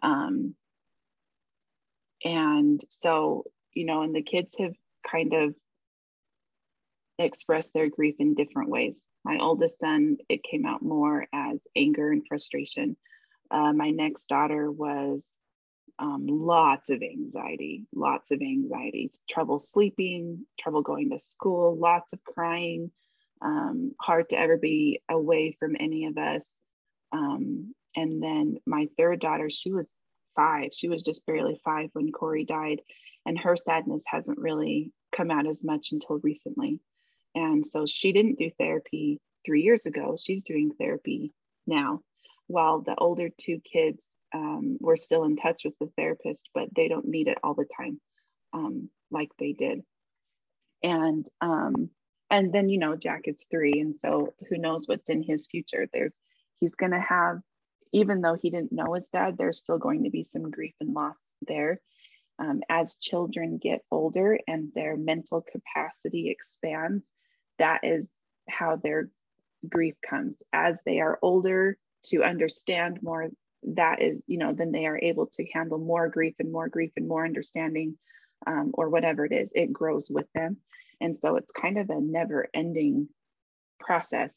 Um, 0.02 0.56
and 2.24 2.82
so, 2.90 3.46
you 3.74 3.86
know, 3.86 4.02
and 4.02 4.16
the 4.16 4.22
kids 4.22 4.56
have 4.60 4.74
kind 5.10 5.34
of 5.34 5.56
expressed 7.20 7.74
their 7.74 7.90
grief 7.90 8.16
in 8.20 8.34
different 8.34 8.70
ways. 8.70 9.04
My 9.24 9.38
oldest 9.40 9.80
son, 9.80 10.18
it 10.30 10.44
came 10.44 10.66
out 10.66 10.82
more 10.82 11.26
as 11.34 11.60
anger 11.76 12.12
and 12.12 12.24
frustration. 12.28 12.98
Uh, 13.52 13.74
my 13.74 13.92
next 13.92 14.28
daughter 14.28 14.72
was 14.72 15.24
um, 16.00 16.28
lots 16.28 16.90
of 16.90 17.02
anxiety, 17.02 17.86
lots 17.94 18.32
of 18.32 18.42
anxiety, 18.42 19.12
trouble 19.30 19.60
sleeping, 19.60 20.46
trouble 20.60 20.82
going 20.82 21.10
to 21.12 21.20
school, 21.20 21.78
lots 21.78 22.14
of 22.14 22.24
crying, 22.24 22.92
um, 23.42 23.94
hard 24.02 24.30
to 24.30 24.40
ever 24.40 24.58
be 24.58 25.02
away 25.10 25.56
from 25.60 25.76
any 25.80 26.06
of 26.06 26.18
us. 26.18 26.54
Um, 27.12 27.74
and 27.96 28.22
then 28.22 28.58
my 28.66 28.88
third 28.98 29.20
daughter, 29.20 29.50
she 29.50 29.72
was 29.72 29.96
five. 30.36 30.72
She 30.74 30.90
was 30.90 31.02
just 31.02 31.26
barely 31.26 31.60
five 31.64 31.90
when 31.94 32.12
Corey 32.12 32.44
died. 32.44 32.82
And 33.26 33.38
her 33.40 33.56
sadness 33.56 34.04
hasn't 34.06 34.38
really 34.38 34.92
come 35.16 35.32
out 35.32 35.48
as 35.48 35.64
much 35.64 35.90
until 35.92 36.20
recently. 36.20 36.80
And 37.34 37.66
so 37.66 37.86
she 37.86 38.12
didn't 38.12 38.38
do 38.38 38.52
therapy 38.58 39.20
three 39.46 39.62
years 39.62 39.86
ago. 39.86 40.16
She's 40.20 40.44
doing 40.44 40.72
therapy 40.78 41.34
now, 41.66 42.02
while 42.48 42.82
the 42.82 42.96
older 42.98 43.30
two 43.30 43.60
kids 43.62 44.08
um, 44.36 44.78
we're 44.82 44.98
still 44.98 45.24
in 45.24 45.38
touch 45.38 45.62
with 45.64 45.76
the 45.80 45.90
therapist, 45.98 46.50
but 46.54 46.68
they 46.76 46.90
don't 46.90 47.08
need 47.08 47.30
it 47.30 47.38
all 47.42 47.54
the 47.54 47.68
time 47.78 48.02
um, 48.54 48.90
like 49.10 49.30
they 49.40 49.54
did. 49.54 49.82
And 50.84 51.26
um, 51.40 51.90
and 52.30 52.52
then 52.54 52.68
you 52.68 52.78
know 52.78 52.98
Jack 52.98 53.22
is 53.26 53.46
three, 53.50 53.80
and 53.80 53.96
so 53.96 54.34
who 54.50 54.58
knows 54.58 54.88
what's 54.88 55.10
in 55.10 55.24
his 55.24 55.48
future? 55.48 55.88
There's 55.94 56.18
he's 56.60 56.74
to 56.76 57.00
have, 57.00 57.40
even 57.94 58.20
though 58.20 58.36
he 58.36 58.50
didn't 58.50 58.74
know 58.74 58.94
his 58.94 59.08
dad, 59.08 59.38
there's 59.38 59.60
still 59.60 59.78
going 59.78 60.04
to 60.04 60.10
be 60.10 60.26
some 60.26 60.52
grief 60.52 60.76
and 60.82 60.94
loss 60.94 61.16
there. 61.48 61.80
Um, 62.38 62.62
as 62.70 62.98
children 63.02 63.58
get 63.58 63.86
older 63.90 64.38
and 64.50 64.70
their 64.76 64.98
mental 64.98 65.42
capacity 65.50 66.30
expands, 66.30 67.06
that 67.58 67.80
is 67.84 68.10
how 68.50 68.76
their 68.76 69.10
grief 69.70 69.96
comes. 70.08 70.36
As 70.52 70.82
they 70.86 71.00
are 71.00 71.18
older 71.22 71.78
to 72.08 72.24
understand 72.24 73.02
more 73.02 73.30
that 73.74 74.02
is 74.02 74.22
you 74.28 74.38
know 74.38 74.54
then 74.54 74.72
they 74.72 74.86
are 74.86 75.00
able 75.02 75.28
to 75.28 75.46
handle 75.54 75.78
more 75.78 76.08
grief 76.08 76.36
and 76.40 76.52
more 76.52 76.70
grief 76.70 76.92
and 76.98 77.08
more 77.08 77.26
understanding 77.26 77.98
um, 78.46 78.72
or 78.74 78.90
whatever 78.90 79.26
it 79.26 79.32
is 79.32 79.50
it 79.56 79.74
grows 79.74 80.10
with 80.10 80.28
them. 80.34 80.58
And 81.02 81.16
so 81.16 81.36
it's 81.36 81.52
kind 81.52 81.78
of 81.78 81.90
a 81.90 82.00
never 82.00 82.48
ending 82.54 83.10
process. 83.80 84.34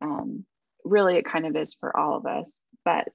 Um, 0.00 0.44
really 0.84 1.16
it 1.16 1.24
kind 1.24 1.46
of 1.46 1.56
is 1.56 1.74
for 1.74 1.96
all 1.96 2.16
of 2.16 2.26
us 2.26 2.60
but 2.84 3.08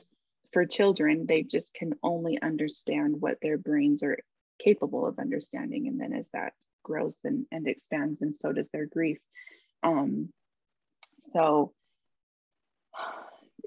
for 0.54 0.66
children 0.66 1.26
they 1.28 1.44
just 1.44 1.74
can 1.74 1.94
only 2.02 2.42
understand 2.42 3.20
what 3.20 3.38
their 3.42 3.58
brains 3.58 4.04
are 4.04 4.18
capable 4.60 5.06
of 5.06 5.20
understanding. 5.20 5.88
And 5.88 6.00
then 6.00 6.14
as 6.14 6.30
that 6.34 6.54
grows 6.84 7.16
and, 7.24 7.46
and 7.52 7.68
expands 7.68 8.22
and 8.22 8.36
so 8.36 8.52
does 8.52 8.70
their 8.70 8.86
grief. 8.86 9.20
Um, 9.84 10.30
so 11.24 11.74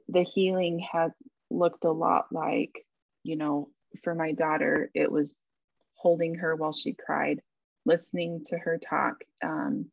the 0.08 0.22
healing 0.22 0.84
has 0.92 1.14
looked 1.50 1.84
a 1.84 1.92
lot 1.92 2.26
like, 2.30 2.84
you 3.22 3.36
know, 3.36 3.68
for 4.02 4.14
my 4.14 4.32
daughter, 4.32 4.90
it 4.94 5.10
was 5.10 5.34
holding 5.94 6.36
her 6.36 6.56
while 6.56 6.72
she 6.72 6.94
cried, 6.94 7.40
listening 7.84 8.44
to 8.46 8.56
her 8.56 8.78
talk, 8.78 9.16
um, 9.44 9.86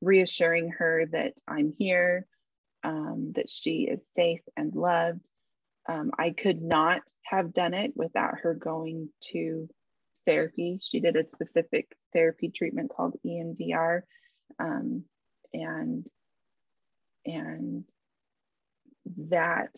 reassuring 0.00 0.70
her 0.70 1.06
that 1.12 1.34
I'm 1.46 1.72
here, 1.78 2.26
um, 2.82 3.32
that 3.36 3.48
she 3.50 3.88
is 3.90 4.10
safe 4.12 4.40
and 4.56 4.74
loved. 4.74 5.20
Um, 5.88 6.10
I 6.18 6.30
could 6.30 6.62
not 6.62 7.02
have 7.24 7.52
done 7.52 7.74
it 7.74 7.92
without 7.96 8.38
her 8.40 8.54
going 8.54 9.08
to 9.32 9.68
therapy. 10.26 10.78
She 10.80 11.00
did 11.00 11.16
a 11.16 11.28
specific 11.28 11.96
therapy 12.12 12.50
treatment 12.54 12.92
called 12.94 13.16
EMDR, 13.26 14.02
um, 14.58 15.04
and 15.52 16.06
and 17.24 17.84
that 19.28 19.70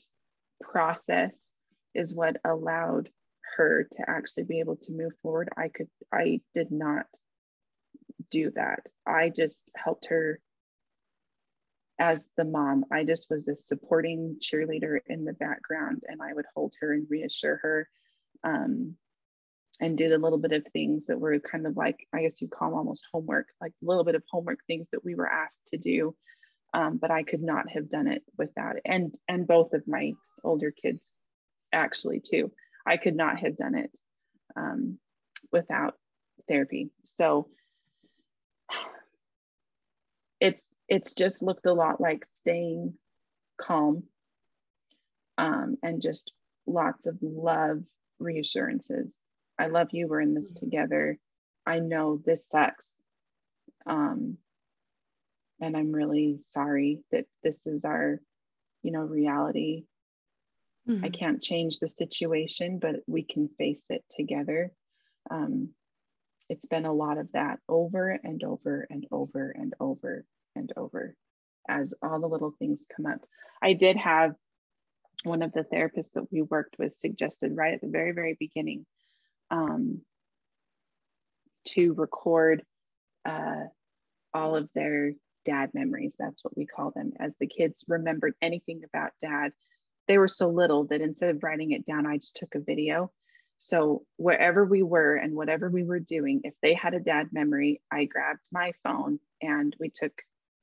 process 0.62 1.50
is 1.94 2.14
what 2.14 2.36
allowed 2.44 3.08
her 3.56 3.86
to 3.92 4.10
actually 4.10 4.44
be 4.44 4.60
able 4.60 4.76
to 4.76 4.92
move 4.92 5.12
forward. 5.22 5.48
I 5.56 5.68
could, 5.68 5.88
I 6.12 6.40
did 6.54 6.70
not 6.70 7.06
do 8.30 8.50
that. 8.54 8.80
I 9.06 9.30
just 9.30 9.62
helped 9.76 10.06
her 10.06 10.40
as 12.00 12.26
the 12.36 12.44
mom. 12.44 12.84
I 12.90 13.04
just 13.04 13.28
was 13.30 13.46
a 13.46 13.54
supporting 13.54 14.36
cheerleader 14.40 14.98
in 15.06 15.24
the 15.24 15.32
background 15.32 16.02
and 16.08 16.20
I 16.20 16.32
would 16.32 16.46
hold 16.54 16.74
her 16.80 16.92
and 16.92 17.06
reassure 17.08 17.58
her 17.62 17.88
um, 18.42 18.96
and 19.80 19.96
did 19.96 20.12
a 20.12 20.18
little 20.18 20.38
bit 20.38 20.52
of 20.52 20.66
things 20.72 21.06
that 21.06 21.20
were 21.20 21.38
kind 21.38 21.66
of 21.66 21.76
like, 21.76 22.06
I 22.12 22.22
guess 22.22 22.40
you'd 22.40 22.50
call 22.50 22.70
them 22.70 22.78
almost 22.78 23.06
homework, 23.12 23.48
like 23.60 23.72
a 23.82 23.86
little 23.86 24.04
bit 24.04 24.14
of 24.14 24.22
homework 24.30 24.58
things 24.66 24.88
that 24.92 25.04
we 25.04 25.14
were 25.14 25.28
asked 25.28 25.58
to 25.68 25.78
do. 25.78 26.14
Um, 26.72 26.98
but 27.00 27.12
I 27.12 27.22
could 27.22 27.42
not 27.42 27.70
have 27.70 27.88
done 27.88 28.08
it 28.08 28.22
without 28.36 28.76
it. 28.76 28.82
And, 28.84 29.14
and 29.28 29.46
both 29.46 29.74
of 29.74 29.86
my 29.86 30.14
older 30.44 30.70
kids 30.70 31.10
actually 31.72 32.20
too. 32.20 32.52
I 32.86 32.96
could 32.96 33.16
not 33.16 33.38
have 33.38 33.56
done 33.56 33.74
it 33.74 33.90
um, 34.56 34.98
without 35.52 35.94
therapy. 36.48 36.90
So 37.04 37.48
it's 40.40 40.62
it's 40.88 41.14
just 41.14 41.42
looked 41.42 41.66
a 41.66 41.72
lot 41.72 42.00
like 42.00 42.26
staying 42.32 42.94
calm 43.60 44.04
um, 45.38 45.76
and 45.82 46.02
just 46.02 46.32
lots 46.66 47.06
of 47.06 47.16
love 47.22 47.82
reassurances. 48.18 49.10
I 49.58 49.66
love 49.66 49.88
you. 49.92 50.08
We're 50.08 50.20
in 50.20 50.34
this 50.34 50.52
mm-hmm. 50.52 50.66
together. 50.66 51.18
I 51.66 51.78
know 51.78 52.20
this 52.24 52.42
sucks. 52.50 52.92
Um, 53.86 54.38
and 55.60 55.76
I'm 55.76 55.92
really 55.92 56.40
sorry 56.50 57.00
that 57.12 57.26
this 57.42 57.56
is 57.64 57.84
our, 57.84 58.20
you 58.82 58.92
know, 58.92 59.00
reality. 59.00 59.84
Mm-hmm. 60.88 61.04
I 61.04 61.08
can't 61.08 61.42
change 61.42 61.78
the 61.78 61.88
situation, 61.88 62.78
but 62.78 62.96
we 63.06 63.22
can 63.22 63.48
face 63.58 63.84
it 63.88 64.04
together. 64.10 64.72
Um, 65.30 65.70
it's 66.48 66.66
been 66.66 66.84
a 66.84 66.92
lot 66.92 67.18
of 67.18 67.32
that 67.32 67.58
over 67.68 68.10
and 68.10 68.42
over 68.44 68.86
and 68.90 69.06
over 69.10 69.50
and 69.50 69.74
over 69.80 70.24
and 70.54 70.72
over 70.76 71.14
as 71.68 71.94
all 72.02 72.20
the 72.20 72.28
little 72.28 72.52
things 72.58 72.84
come 72.94 73.06
up. 73.06 73.20
I 73.62 73.72
did 73.72 73.96
have 73.96 74.34
one 75.22 75.42
of 75.42 75.52
the 75.52 75.64
therapists 75.64 76.12
that 76.14 76.30
we 76.30 76.42
worked 76.42 76.76
with 76.78 76.94
suggested 76.96 77.56
right 77.56 77.72
at 77.74 77.80
the 77.80 77.88
very, 77.88 78.12
very 78.12 78.36
beginning 78.38 78.84
um, 79.50 80.02
to 81.68 81.94
record 81.94 82.62
uh, 83.24 83.64
all 84.34 84.54
of 84.54 84.68
their 84.74 85.12
dad 85.46 85.70
memories. 85.72 86.14
That's 86.18 86.44
what 86.44 86.56
we 86.56 86.66
call 86.66 86.90
them. 86.90 87.12
As 87.18 87.34
the 87.40 87.46
kids 87.46 87.84
remembered 87.88 88.34
anything 88.42 88.82
about 88.84 89.12
dad, 89.22 89.52
they 90.08 90.18
were 90.18 90.28
so 90.28 90.48
little 90.48 90.84
that 90.86 91.00
instead 91.00 91.30
of 91.30 91.42
writing 91.42 91.72
it 91.72 91.84
down, 91.84 92.06
I 92.06 92.18
just 92.18 92.36
took 92.36 92.54
a 92.54 92.60
video. 92.60 93.10
So 93.60 94.04
wherever 94.16 94.64
we 94.64 94.82
were 94.82 95.14
and 95.16 95.34
whatever 95.34 95.70
we 95.70 95.84
were 95.84 96.00
doing, 96.00 96.42
if 96.44 96.54
they 96.60 96.74
had 96.74 96.94
a 96.94 97.00
dad 97.00 97.28
memory, 97.32 97.80
I 97.90 98.04
grabbed 98.04 98.46
my 98.52 98.72
phone 98.82 99.18
and 99.40 99.74
we 99.80 99.88
took 99.88 100.12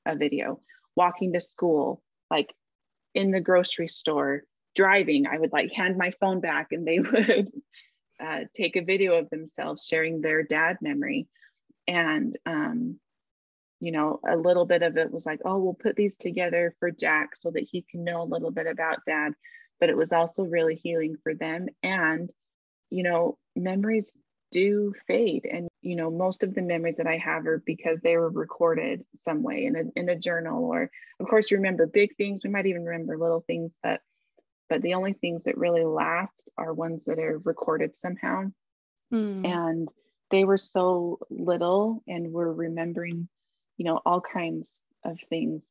a 0.06 0.16
video. 0.16 0.62
Walking 0.96 1.34
to 1.34 1.40
school, 1.40 2.04
like 2.30 2.54
in 3.16 3.32
the 3.32 3.42
grocery 3.42 3.88
store, 3.88 4.44
driving, 4.76 5.26
I 5.26 5.40
would 5.40 5.52
like 5.52 5.72
hand 5.72 5.98
my 5.98 6.12
phone 6.20 6.42
back 6.42 6.68
and 6.72 6.86
they 6.86 7.00
would 7.12 7.50
uh, 8.24 8.42
take 8.54 8.76
a 8.76 8.84
video 8.84 9.16
of 9.16 9.30
themselves 9.30 9.86
sharing 9.86 10.22
their 10.22 10.44
dad 10.44 10.78
memory. 10.82 11.28
And 11.88 12.36
um, 12.46 13.00
you 13.82 13.92
know, 13.92 14.20
a 14.30 14.38
little 14.38 14.66
bit 14.66 14.84
of 14.84 14.96
it 14.96 15.12
was 15.12 15.26
like, 15.26 15.42
oh, 15.44 15.58
we'll 15.58 15.74
put 15.74 15.96
these 15.96 16.16
together 16.16 16.76
for 16.80 16.92
Jack 16.92 17.36
so 17.36 17.50
that 17.50 17.68
he 17.70 17.82
can 17.82 18.04
know 18.04 18.22
a 18.22 18.24
little 18.24 18.52
bit 18.52 18.68
about 18.68 19.04
dad. 19.06 19.34
But 19.80 19.90
it 19.90 19.98
was 19.98 20.14
also 20.14 20.44
really 20.44 20.76
healing 20.76 21.18
for 21.24 21.34
them. 21.34 21.68
And, 21.82 22.32
you 22.92 23.02
know, 23.02 23.40
memories 23.56 24.14
do 24.52 24.94
fade. 25.08 25.48
And, 25.52 25.68
you 25.82 25.96
know, 25.96 26.12
most 26.12 26.44
of 26.44 26.54
the 26.54 26.62
memories 26.62 26.98
that 26.98 27.08
I 27.08 27.18
have 27.18 27.48
are 27.48 27.64
because 27.66 28.00
they 28.02 28.18
were 28.18 28.30
recorded 28.30 29.04
some 29.16 29.42
way 29.42 29.66
in 29.66 29.76
a, 29.76 30.00
in 30.00 30.10
a 30.10 30.16
journal, 30.16 30.64
or 30.66 30.92
of 31.20 31.28
course, 31.28 31.50
you 31.50 31.58
remember 31.58 31.88
big 31.88 32.16
things. 32.18 32.44
We 32.44 32.52
might 32.52 32.68
even 32.68 32.86
remember 32.86 33.18
little 33.18 33.42
things, 33.42 33.72
but 33.82 34.02
but 34.70 34.82
the 34.84 34.94
only 34.94 35.14
things 35.14 35.44
that 35.44 35.58
really 35.58 35.84
last 35.84 36.50
are 36.58 36.74
ones 36.74 37.06
that 37.06 37.20
are 37.20 37.40
recorded 37.40 37.94
somehow. 37.94 38.46
Mm. 39.14 39.46
And 39.46 39.90
they 40.30 40.46
were 40.46 40.58
so 40.58 41.20
little 41.30 42.02
and 42.08 42.32
we're 42.32 42.54
remembering 42.54 43.28
you 43.78 43.86
know, 43.86 44.00
all 44.06 44.22
kinds 44.22 44.82
of 45.04 45.20
things. 45.30 45.64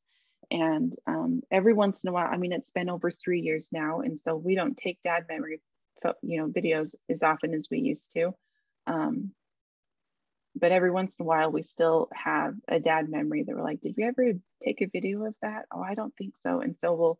And 0.50 0.94
um, 1.06 1.42
every 1.50 1.74
once 1.74 2.02
in 2.02 2.08
a 2.08 2.12
while, 2.12 2.28
I 2.30 2.36
mean, 2.36 2.52
it's 2.52 2.72
been 2.72 2.90
over 2.90 3.10
three 3.10 3.40
years 3.40 3.68
now. 3.70 4.00
And 4.00 4.18
so 4.18 4.34
we 4.34 4.54
don't 4.54 4.76
take 4.76 5.00
dad 5.02 5.26
memory, 5.28 5.60
you 6.22 6.38
know, 6.38 6.48
videos 6.48 6.94
as 7.08 7.22
often 7.22 7.54
as 7.54 7.68
we 7.70 7.78
used 7.78 8.12
to. 8.14 8.34
Um, 8.86 9.32
but 10.56 10.72
every 10.72 10.90
once 10.90 11.16
in 11.16 11.24
a 11.24 11.26
while, 11.26 11.52
we 11.52 11.62
still 11.62 12.08
have 12.12 12.54
a 12.66 12.80
dad 12.80 13.08
memory 13.08 13.44
that 13.44 13.54
we're 13.54 13.62
like, 13.62 13.80
did 13.80 13.94
we 13.96 14.04
ever 14.04 14.32
take 14.64 14.80
a 14.80 14.86
video 14.86 15.24
of 15.24 15.34
that? 15.42 15.66
Oh, 15.72 15.80
I 15.80 15.94
don't 15.94 16.14
think 16.16 16.34
so. 16.42 16.60
And 16.60 16.74
so 16.80 16.94
we'll, 16.94 17.18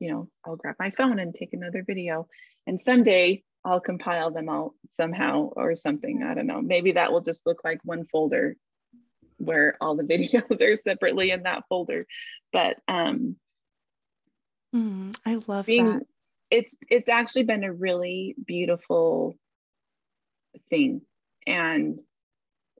you 0.00 0.10
know, 0.10 0.28
I'll 0.44 0.56
grab 0.56 0.76
my 0.78 0.90
phone 0.90 1.18
and 1.18 1.34
take 1.34 1.52
another 1.52 1.84
video. 1.86 2.26
And 2.66 2.80
someday 2.80 3.42
I'll 3.64 3.80
compile 3.80 4.30
them 4.30 4.48
all 4.48 4.74
somehow 4.92 5.50
or 5.54 5.74
something. 5.74 6.22
I 6.22 6.34
don't 6.34 6.46
know. 6.46 6.62
Maybe 6.62 6.92
that 6.92 7.12
will 7.12 7.20
just 7.20 7.46
look 7.46 7.58
like 7.64 7.80
one 7.84 8.04
folder 8.04 8.56
where 9.38 9.76
all 9.80 9.96
the 9.96 10.02
videos 10.04 10.60
are 10.60 10.76
separately 10.76 11.30
in 11.30 11.42
that 11.44 11.64
folder. 11.68 12.06
But 12.52 12.76
um, 12.88 13.36
mm, 14.74 15.16
I 15.26 15.40
love 15.46 15.66
being, 15.66 15.98
that. 15.98 16.06
It's 16.50 16.74
it's 16.88 17.08
actually 17.08 17.44
been 17.44 17.64
a 17.64 17.72
really 17.72 18.34
beautiful 18.46 19.34
thing, 20.70 21.02
and 21.46 22.00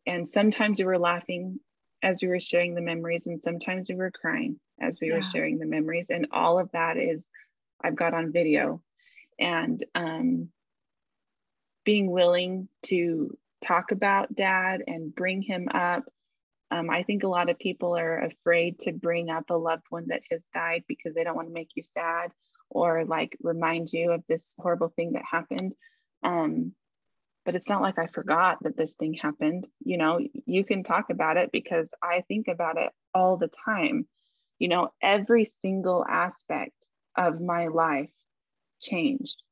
and 0.07 0.29
sometimes 0.29 0.79
we 0.79 0.85
were 0.85 0.99
laughing 0.99 1.59
as 2.03 2.21
we 2.21 2.29
were 2.29 2.41
sharing 2.41 2.75
the 2.75 2.83
memories, 2.83 3.27
and 3.27 3.43
sometimes 3.43 3.89
we 3.89 3.97
were 3.97 4.11
crying 4.11 4.61
as 4.81 4.99
we 5.01 5.09
yeah. 5.09 5.17
were 5.17 5.23
sharing 5.23 5.59
the 5.59 5.67
memories, 5.67 6.07
and 6.11 6.29
all 6.31 6.59
of 6.59 6.71
that 6.73 6.97
is 6.97 7.27
I've 7.83 7.97
got 7.97 8.15
on 8.15 8.33
video, 8.33 8.81
and 9.39 9.83
um, 9.95 10.51
being 11.85 12.11
willing 12.11 12.69
to 12.83 13.37
talk 13.65 13.93
about 13.93 14.35
dad 14.35 14.83
and 14.87 15.15
bring 15.15 15.43
him 15.43 15.69
up 15.73 16.05
um, 16.71 16.91
I 16.91 17.03
think 17.03 17.23
a 17.23 17.29
lot 17.29 17.51
of 17.51 17.59
people 17.59 17.97
are 17.97 18.19
afraid 18.19 18.81
to 18.81 18.93
bring 18.93 19.31
up 19.31 19.51
a 19.51 19.55
loved 19.55 19.85
one 19.91 20.07
that 20.09 20.23
has 20.31 20.41
died 20.53 20.85
because 20.89 21.15
they 21.15 21.25
don't 21.25 21.37
want 21.37 21.49
to 21.49 21.55
make 21.55 21.71
you 21.75 21.83
sad 21.83 22.33
or 22.71 23.05
like 23.05 23.37
remind 23.43 23.93
you 23.93 24.13
of 24.13 24.25
this 24.29 24.55
horrible 24.59 24.89
thing 24.89 25.13
that 25.13 25.23
happened. 25.31 25.75
Um, 26.23 26.73
but 27.45 27.55
it's 27.55 27.69
not 27.69 27.83
like 27.83 27.99
I 27.99 28.07
forgot 28.07 28.63
that 28.63 28.77
this 28.77 28.95
thing 28.95 29.15
happened. 29.15 29.69
You 29.85 29.99
know, 29.99 30.19
you 30.47 30.65
can 30.65 30.83
talk 30.83 31.11
about 31.11 31.37
it 31.37 31.53
because 31.53 31.93
I 32.03 32.23
think 32.27 32.49
about 32.49 32.79
it 32.79 32.91
all 33.15 33.37
the 33.37 33.51
time. 33.65 34.07
You 34.59 34.69
know, 34.69 34.91
every 35.03 35.45
single 35.61 36.05
aspect 36.09 36.73
of 37.17 37.41
my 37.41 37.69
life 37.69 38.11
changed 38.81 39.43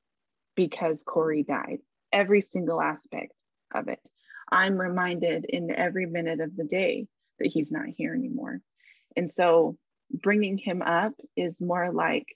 because 0.56 1.02
Corey 1.02 1.42
died. 1.42 1.78
Every 2.12 2.40
single 2.40 2.80
aspect 2.80 3.32
of 3.74 3.88
it. 3.88 4.00
I'm 4.52 4.78
reminded 4.78 5.46
in 5.46 5.74
every 5.74 6.06
minute 6.06 6.40
of 6.40 6.54
the 6.54 6.64
day 6.64 7.06
that 7.38 7.48
he's 7.48 7.72
not 7.72 7.86
here 7.88 8.14
anymore. 8.14 8.60
And 9.16 9.30
so 9.30 9.76
bringing 10.10 10.58
him 10.58 10.82
up 10.82 11.14
is 11.36 11.60
more 11.60 11.90
like 11.92 12.26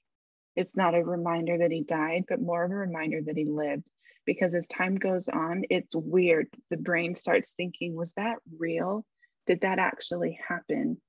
it's 0.57 0.75
not 0.75 0.95
a 0.95 1.05
reminder 1.05 1.59
that 1.59 1.71
he 1.71 1.83
died, 1.83 2.25
but 2.29 2.41
more 2.41 2.65
of 2.65 2.71
a 2.71 2.75
reminder 2.75 3.21
that 3.23 3.37
he 3.37 3.45
lived. 3.45 3.87
Because 4.25 4.55
as 4.55 4.67
time 4.67 4.97
goes 4.97 5.29
on, 5.29 5.65
it's 5.71 5.95
weird. 5.95 6.49
The 6.71 6.79
brain 6.79 7.15
starts 7.15 7.53
thinking, 7.55 7.95
was 7.95 8.15
that 8.15 8.39
real? 8.59 9.05
Did 9.47 9.61
that 9.61 9.79
actually 9.79 10.39
happen? 10.49 11.01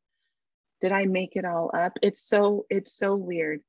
Did 0.82 0.92
I 0.92 1.06
make 1.06 1.36
it 1.36 1.46
all 1.46 1.72
up? 1.74 1.94
It's 2.04 2.28
so, 2.28 2.66
it's 2.70 2.96
so 2.96 3.16
weird. 3.16 3.62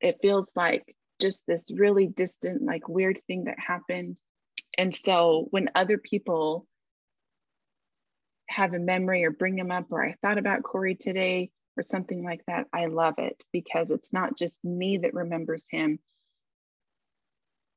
It 0.00 0.18
feels 0.20 0.52
like 0.56 0.96
just 1.20 1.46
this 1.46 1.70
really 1.70 2.06
distant, 2.06 2.62
like 2.62 2.88
weird 2.88 3.20
thing 3.26 3.44
that 3.44 3.58
happened. 3.58 4.18
And 4.78 4.94
so 4.94 5.48
when 5.50 5.70
other 5.74 5.98
people 5.98 6.66
have 8.48 8.74
a 8.74 8.78
memory 8.78 9.24
or 9.24 9.30
bring 9.30 9.56
them 9.56 9.70
up, 9.70 9.86
or 9.90 10.04
I 10.04 10.16
thought 10.22 10.38
about 10.38 10.62
Corey 10.62 10.94
today, 10.94 11.50
or 11.76 11.82
something 11.82 12.24
like 12.24 12.42
that, 12.46 12.66
I 12.72 12.86
love 12.86 13.14
it 13.18 13.42
because 13.52 13.90
it's 13.90 14.12
not 14.12 14.36
just 14.36 14.64
me 14.64 14.98
that 14.98 15.14
remembers 15.14 15.64
him 15.70 15.98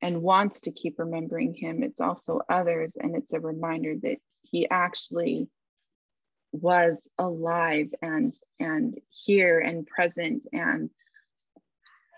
and 0.02 0.22
wants 0.22 0.62
to 0.62 0.72
keep 0.72 0.98
remembering 0.98 1.54
him, 1.54 1.82
it's 1.82 2.00
also 2.00 2.40
others. 2.48 2.96
And 2.98 3.14
it's 3.14 3.34
a 3.34 3.40
reminder 3.40 3.94
that 4.02 4.16
he 4.42 4.68
actually 4.70 5.48
was 6.52 7.08
alive 7.18 7.88
and 8.02 8.34
and 8.58 8.98
here 9.10 9.60
and 9.60 9.86
present 9.86 10.42
and 10.52 10.90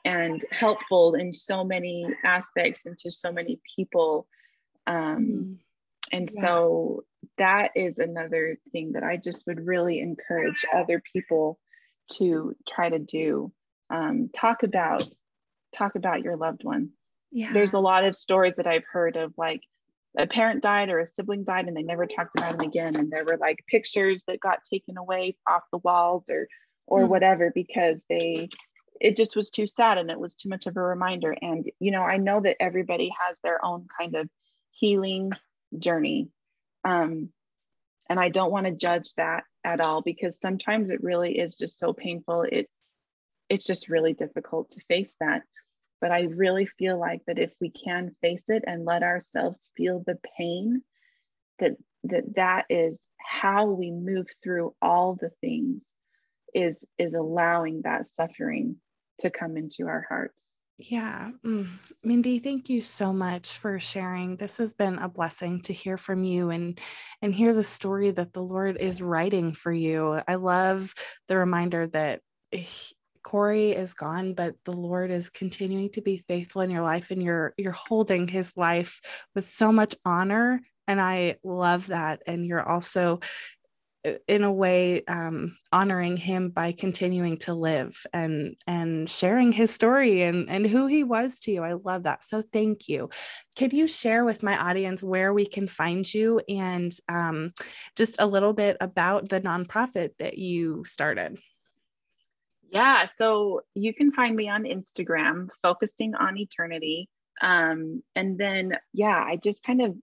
and 0.05 0.43
helpful 0.51 1.15
in 1.15 1.35
so 1.35 1.65
many 1.65 2.07
aspects 2.25 2.87
and 2.87 2.97
to 2.99 3.11
so 3.11 3.31
many 3.31 3.61
people 3.77 4.27
um, 4.87 4.97
mm. 4.97 5.57
and 6.11 6.29
yeah. 6.33 6.41
so 6.41 7.05
that 7.39 7.71
is 7.77 7.99
another 7.99 8.59
thing 8.73 8.93
that 8.93 9.03
i 9.03 9.17
just 9.17 9.47
would 9.47 9.67
really 9.67 10.01
encourage 10.01 10.65
other 10.75 11.03
people 11.13 11.59
to 12.11 12.55
try 12.69 12.89
to 12.89 12.99
do 12.99 13.53
um, 13.91 14.31
talk 14.35 14.63
about 14.63 15.07
talk 15.77 15.95
about 15.95 16.23
your 16.23 16.37
loved 16.37 16.65
one 16.65 16.91
yeah 17.31 17.53
there's 17.53 17.75
a 17.75 17.81
lot 17.81 18.05
of 18.05 18.17
stories 18.17 18.55
that 18.57 18.67
i've 18.67 18.85
heard 18.91 19.17
of 19.17 19.33
like 19.37 19.63
a 20.19 20.27
parent 20.27 20.63
died 20.63 20.91
or 20.91 20.99
a 20.99 21.07
sibling 21.07 21.45
died 21.45 21.67
and 21.67 21.77
they 21.77 21.83
never 21.83 22.07
talked 22.07 22.37
about 22.37 22.55
him 22.55 22.61
again 22.61 22.97
and 22.97 23.11
there 23.11 23.25
were 23.25 23.39
like 23.39 23.65
pictures 23.67 24.23
that 24.27 24.41
got 24.41 24.59
taken 24.71 24.99
away 24.99 25.37
off 25.49 25.63
the 25.73 25.79
walls 25.79 26.25
or 26.31 26.47
or 26.87 27.01
mm. 27.01 27.09
whatever 27.09 27.51
because 27.55 28.05
they 28.09 28.49
it 29.01 29.17
just 29.17 29.35
was 29.35 29.51
too 29.51 29.67
sad 29.67 29.99
and 29.99 30.11
it 30.11 30.21
was 30.21 30.35
too 30.35 30.49
much 30.49 30.67
of 30.67 30.77
a 30.77 30.81
reminder 30.81 31.35
and 31.41 31.71
you 31.81 31.91
know 31.91 32.03
i 32.03 32.17
know 32.17 32.41
that 32.41 32.57
everybody 32.61 33.11
has 33.27 33.39
their 33.43 33.65
own 33.65 33.87
kind 33.99 34.15
of 34.15 34.29
healing 34.73 35.33
journey. 35.79 36.29
Um, 36.85 37.31
and 38.09 38.21
i 38.21 38.29
don't 38.29 38.53
want 38.53 38.67
to 38.67 38.73
judge 38.73 39.15
that 39.15 39.45
at 39.65 39.81
all 39.81 40.03
because 40.03 40.39
sometimes 40.39 40.91
it 40.91 41.03
really 41.03 41.39
is 41.39 41.55
just 41.55 41.79
so 41.79 41.93
painful. 41.93 42.45
It's 42.51 42.79
it's 43.49 43.65
just 43.65 43.89
really 43.89 44.13
difficult 44.13 44.71
to 44.73 44.81
face 44.89 45.17
that. 45.21 45.43
But 46.01 46.11
i 46.11 46.23
really 46.23 46.67
feel 46.67 46.99
like 46.99 47.23
that 47.27 47.39
if 47.39 47.53
we 47.61 47.71
can 47.71 48.17
face 48.21 48.45
it 48.49 48.65
and 48.67 48.85
let 48.85 49.03
ourselves 49.03 49.71
feel 49.77 50.03
the 50.05 50.19
pain 50.37 50.83
that 51.59 51.73
that 52.05 52.35
that 52.35 52.65
is 52.69 52.99
how 53.19 53.67
we 53.67 53.91
move 53.91 54.27
through 54.43 54.75
all 54.83 55.15
the 55.15 55.31
things 55.41 55.85
is 56.55 56.85
is 56.99 57.15
allowing 57.15 57.83
that 57.83 58.11
suffering 58.11 58.77
to 59.21 59.31
come 59.31 59.57
into 59.57 59.87
our 59.87 60.05
hearts 60.09 60.49
yeah. 60.79 61.31
Mm. 61.45 61.69
Mindi, 62.03 62.39
thank 62.39 62.69
you 62.69 62.81
so 62.81 63.13
much 63.13 63.59
for 63.59 63.79
sharing. 63.79 64.37
This 64.37 64.59
has 64.59 64.75
been 64.75 64.99
a 64.99 65.09
blessing 65.09 65.61
to 65.63 65.73
hear 65.73 65.97
from 65.97 66.25
you 66.25 66.51
and 66.51 66.79
and 67.21 67.35
hear 67.35 67.55
the 67.55 67.63
story 67.63 68.11
that 68.11 68.33
the 68.33 68.43
Lord 68.43 68.79
is 68.79 69.03
writing 69.03 69.53
for 69.53 69.73
you. 69.73 70.21
I 70.27 70.37
love 70.37 70.93
the 71.29 71.37
reminder 71.37 71.87
that 71.89 72.21
he, 72.51 72.95
Corey 73.23 73.71
is 73.71 73.95
gone, 73.95 74.35
but 74.35 74.55
the 74.65 74.73
Lord 74.73 75.11
is 75.11 75.31
continuing 75.31 75.91
to 75.93 76.03
be 76.03 76.19
faithful 76.19 76.63
in 76.63 76.71
your 76.71 76.83
life 76.83 77.11
and 77.11 77.23
you're 77.23 77.55
you're 77.57 77.73
holding 77.73 78.27
his 78.27 78.53
life 78.57 79.01
with 79.35 79.49
so 79.49 79.73
much 79.73 79.95
honor 80.05 80.61
and 80.89 81.01
I 81.01 81.37
love 81.45 81.89
that 81.89 82.23
and 82.27 82.45
you're 82.45 82.67
also 82.67 83.21
in 84.27 84.43
a 84.43 84.53
way 84.53 85.05
um, 85.07 85.57
honoring 85.73 86.17
him 86.17 86.51
by 86.51 86.73
continuing 86.73 87.39
to 87.39 87.55
live 87.55 88.05
and 88.13 88.57
and 88.67 89.09
sharing 89.09 89.53
his 89.53 89.71
story 89.71 90.23
and 90.23 90.49
and 90.51 90.67
who 90.67 90.87
he 90.87 91.05
was 91.05 91.39
to 91.41 91.53
you. 91.53 91.63
I 91.63 91.75
love 91.75 92.03
that. 92.05 92.25
So 92.25 92.43
thank 92.53 92.89
you. 92.89 93.11
Could 93.57 93.73
you 93.73 93.87
share 93.87 94.25
with 94.25 94.43
my 94.43 94.59
audience 94.59 95.03
where 95.03 95.33
we 95.33 95.47
can 95.47 95.67
find 95.67 96.13
you 96.13 96.41
and 96.49 96.93
um, 97.09 97.51
just 97.97 98.17
a 98.19 98.27
little 98.27 98.53
bit 98.53 98.77
about 98.81 99.29
the 99.29 99.41
nonprofit 99.41 100.11
that 100.19 100.37
you 100.37 100.85
started? 100.85 101.39
Yeah 102.71 103.07
so 103.07 103.61
you 103.75 103.95
can 103.95 104.13
find 104.13 104.35
me 104.35 104.49
on 104.49 104.65
instagram 104.65 105.49
focusing 105.63 106.15
on 106.15 106.39
eternity. 106.39 107.09
Um, 107.41 108.03
and 108.15 108.39
then 108.39 108.77
yeah 108.93 109.25
i 109.27 109.37
just 109.37 109.63
kind 109.65 109.83
of 109.83 109.97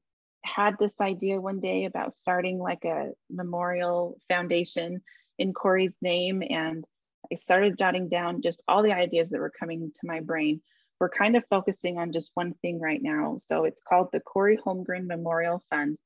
had 0.56 0.78
this 0.80 0.96
idea 1.00 1.40
one 1.40 1.60
day 1.60 1.86
about 1.86 2.14
starting 2.14 2.60
like 2.60 2.86
a 2.86 3.12
memorial 3.30 4.18
foundation 4.28 5.02
in 5.38 5.54
Corey's 5.54 5.98
name. 6.02 6.44
And 6.48 6.86
I 7.32 7.36
started 7.36 7.78
jotting 7.78 8.10
down 8.10 8.42
just 8.42 8.62
all 8.68 8.84
the 8.84 8.94
ideas 8.94 9.30
that 9.30 9.40
were 9.40 9.52
coming 9.58 9.92
to 9.92 10.08
my 10.08 10.20
brain. 10.20 10.62
We're 11.00 11.10
kind 11.10 11.38
of 11.38 11.44
focusing 11.50 11.98
on 11.98 12.12
just 12.12 12.32
one 12.34 12.54
thing 12.62 12.80
right 12.80 13.02
now. 13.02 13.38
So 13.40 13.64
it's 13.64 13.82
called 13.82 14.10
the 14.12 14.20
Corey 14.20 14.58
Holmgren 14.58 15.06
Memorial 15.06 15.64
Fund. 15.70 15.98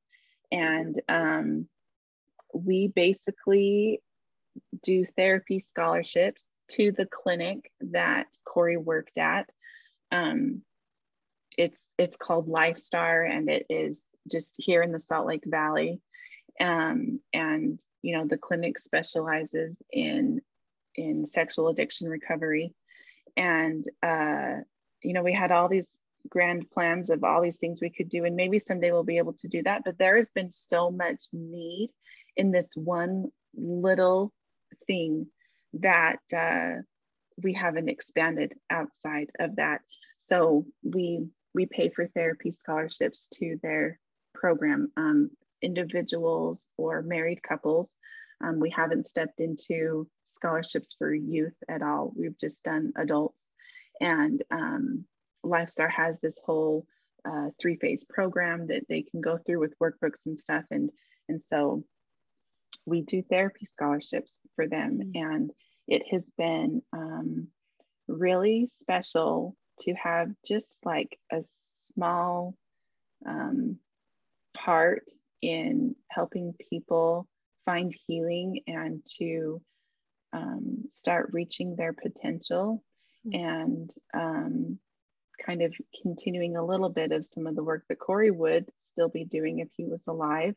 And 0.51 1.01
um, 1.09 1.67
we 2.53 2.87
basically 2.87 4.01
do 4.83 5.05
therapy 5.17 5.59
scholarships 5.59 6.45
to 6.71 6.91
the 6.91 7.07
clinic 7.07 7.71
that 7.81 8.27
Corey 8.45 8.77
worked 8.77 9.17
at. 9.17 9.49
Um, 10.11 10.61
it's 11.57 11.87
it's 11.97 12.17
called 12.17 12.47
Lifestar, 12.47 13.29
and 13.29 13.49
it 13.49 13.65
is 13.69 14.03
just 14.29 14.55
here 14.57 14.81
in 14.81 14.91
the 14.91 14.99
Salt 14.99 15.27
Lake 15.27 15.43
Valley. 15.45 16.01
Um, 16.59 17.19
and 17.33 17.79
you 18.01 18.17
know, 18.17 18.27
the 18.27 18.37
clinic 18.37 18.79
specializes 18.79 19.77
in 19.91 20.41
in 20.95 21.25
sexual 21.25 21.69
addiction 21.69 22.07
recovery. 22.07 22.73
And 23.35 23.85
uh, 24.01 24.61
you 25.01 25.13
know, 25.13 25.23
we 25.23 25.33
had 25.33 25.51
all 25.51 25.69
these 25.69 25.87
grand 26.29 26.69
plans 26.71 27.09
of 27.09 27.23
all 27.23 27.41
these 27.41 27.57
things 27.57 27.81
we 27.81 27.89
could 27.89 28.09
do, 28.09 28.25
and 28.25 28.35
maybe 28.35 28.59
someday 28.59 28.91
we'll 28.91 29.03
be 29.03 29.17
able 29.17 29.33
to 29.33 29.47
do 29.47 29.63
that. 29.63 29.83
But 29.83 29.97
there 29.97 30.17
has 30.17 30.29
been 30.29 30.51
so 30.51 30.91
much 30.91 31.25
need 31.33 31.91
in 32.37 32.51
this 32.51 32.69
one 32.75 33.31
little 33.55 34.31
thing 34.87 35.27
that 35.73 36.19
uh, 36.35 36.81
we 37.41 37.53
haven't 37.53 37.89
expanded 37.89 38.53
outside 38.69 39.29
of 39.39 39.55
that. 39.55 39.81
So 40.19 40.65
we 40.83 41.27
we 41.53 41.65
pay 41.65 41.89
for 41.89 42.07
therapy 42.07 42.51
scholarships 42.51 43.27
to 43.35 43.59
their 43.61 43.99
program, 44.43 44.91
um, 44.97 45.29
individuals 45.61 46.67
or 46.75 47.01
married 47.01 47.41
couples. 47.41 47.95
Um, 48.43 48.59
we 48.59 48.69
haven't 48.69 49.07
stepped 49.07 49.39
into 49.39 50.05
scholarships 50.25 50.93
for 50.99 51.13
youth 51.13 51.55
at 51.69 51.81
all. 51.81 52.11
We've 52.13 52.37
just 52.37 52.61
done 52.61 52.91
adults. 52.97 53.41
And 54.01 54.43
um, 54.51 55.05
Lifestar 55.45 55.89
has 55.89 56.19
this 56.19 56.41
whole 56.45 56.85
uh, 57.23 57.51
three 57.57 57.77
phase 57.77 58.03
program 58.03 58.67
that 58.67 58.83
they 58.89 59.03
can 59.03 59.21
go 59.21 59.37
through 59.37 59.61
with 59.61 59.79
workbooks 59.79 60.19
and 60.25 60.37
stuff. 60.37 60.65
And, 60.71 60.89
and 61.29 61.41
so 61.41 61.85
we 62.85 62.99
do 63.01 63.21
therapy 63.21 63.65
scholarships 63.65 64.33
for 64.57 64.67
them. 64.67 64.99
Mm-hmm. 64.99 65.23
And 65.23 65.51
it 65.87 66.03
has 66.11 66.29
been 66.37 66.81
um, 66.91 67.47
really 68.09 68.67
special 68.67 69.55
to 69.81 69.93
have 69.93 70.31
just 70.45 70.79
like 70.83 71.17
a 71.31 71.43
small 71.93 72.55
um, 73.25 73.77
part 74.53 75.03
in 75.41 75.95
helping 76.09 76.53
people 76.69 77.27
find 77.65 77.93
healing 78.07 78.61
and 78.67 79.01
to 79.19 79.61
um, 80.33 80.85
start 80.91 81.29
reaching 81.31 81.75
their 81.75 81.93
potential 81.93 82.83
mm-hmm. 83.25 83.45
and 83.45 83.93
um, 84.13 84.79
kind 85.45 85.61
of 85.61 85.73
continuing 86.01 86.55
a 86.55 86.65
little 86.65 86.89
bit 86.89 87.11
of 87.11 87.25
some 87.25 87.47
of 87.47 87.55
the 87.55 87.63
work 87.63 87.83
that 87.89 87.99
Corey 87.99 88.31
would 88.31 88.65
still 88.77 89.09
be 89.09 89.25
doing 89.25 89.59
if 89.59 89.69
he 89.75 89.85
was 89.85 90.01
alive. 90.07 90.55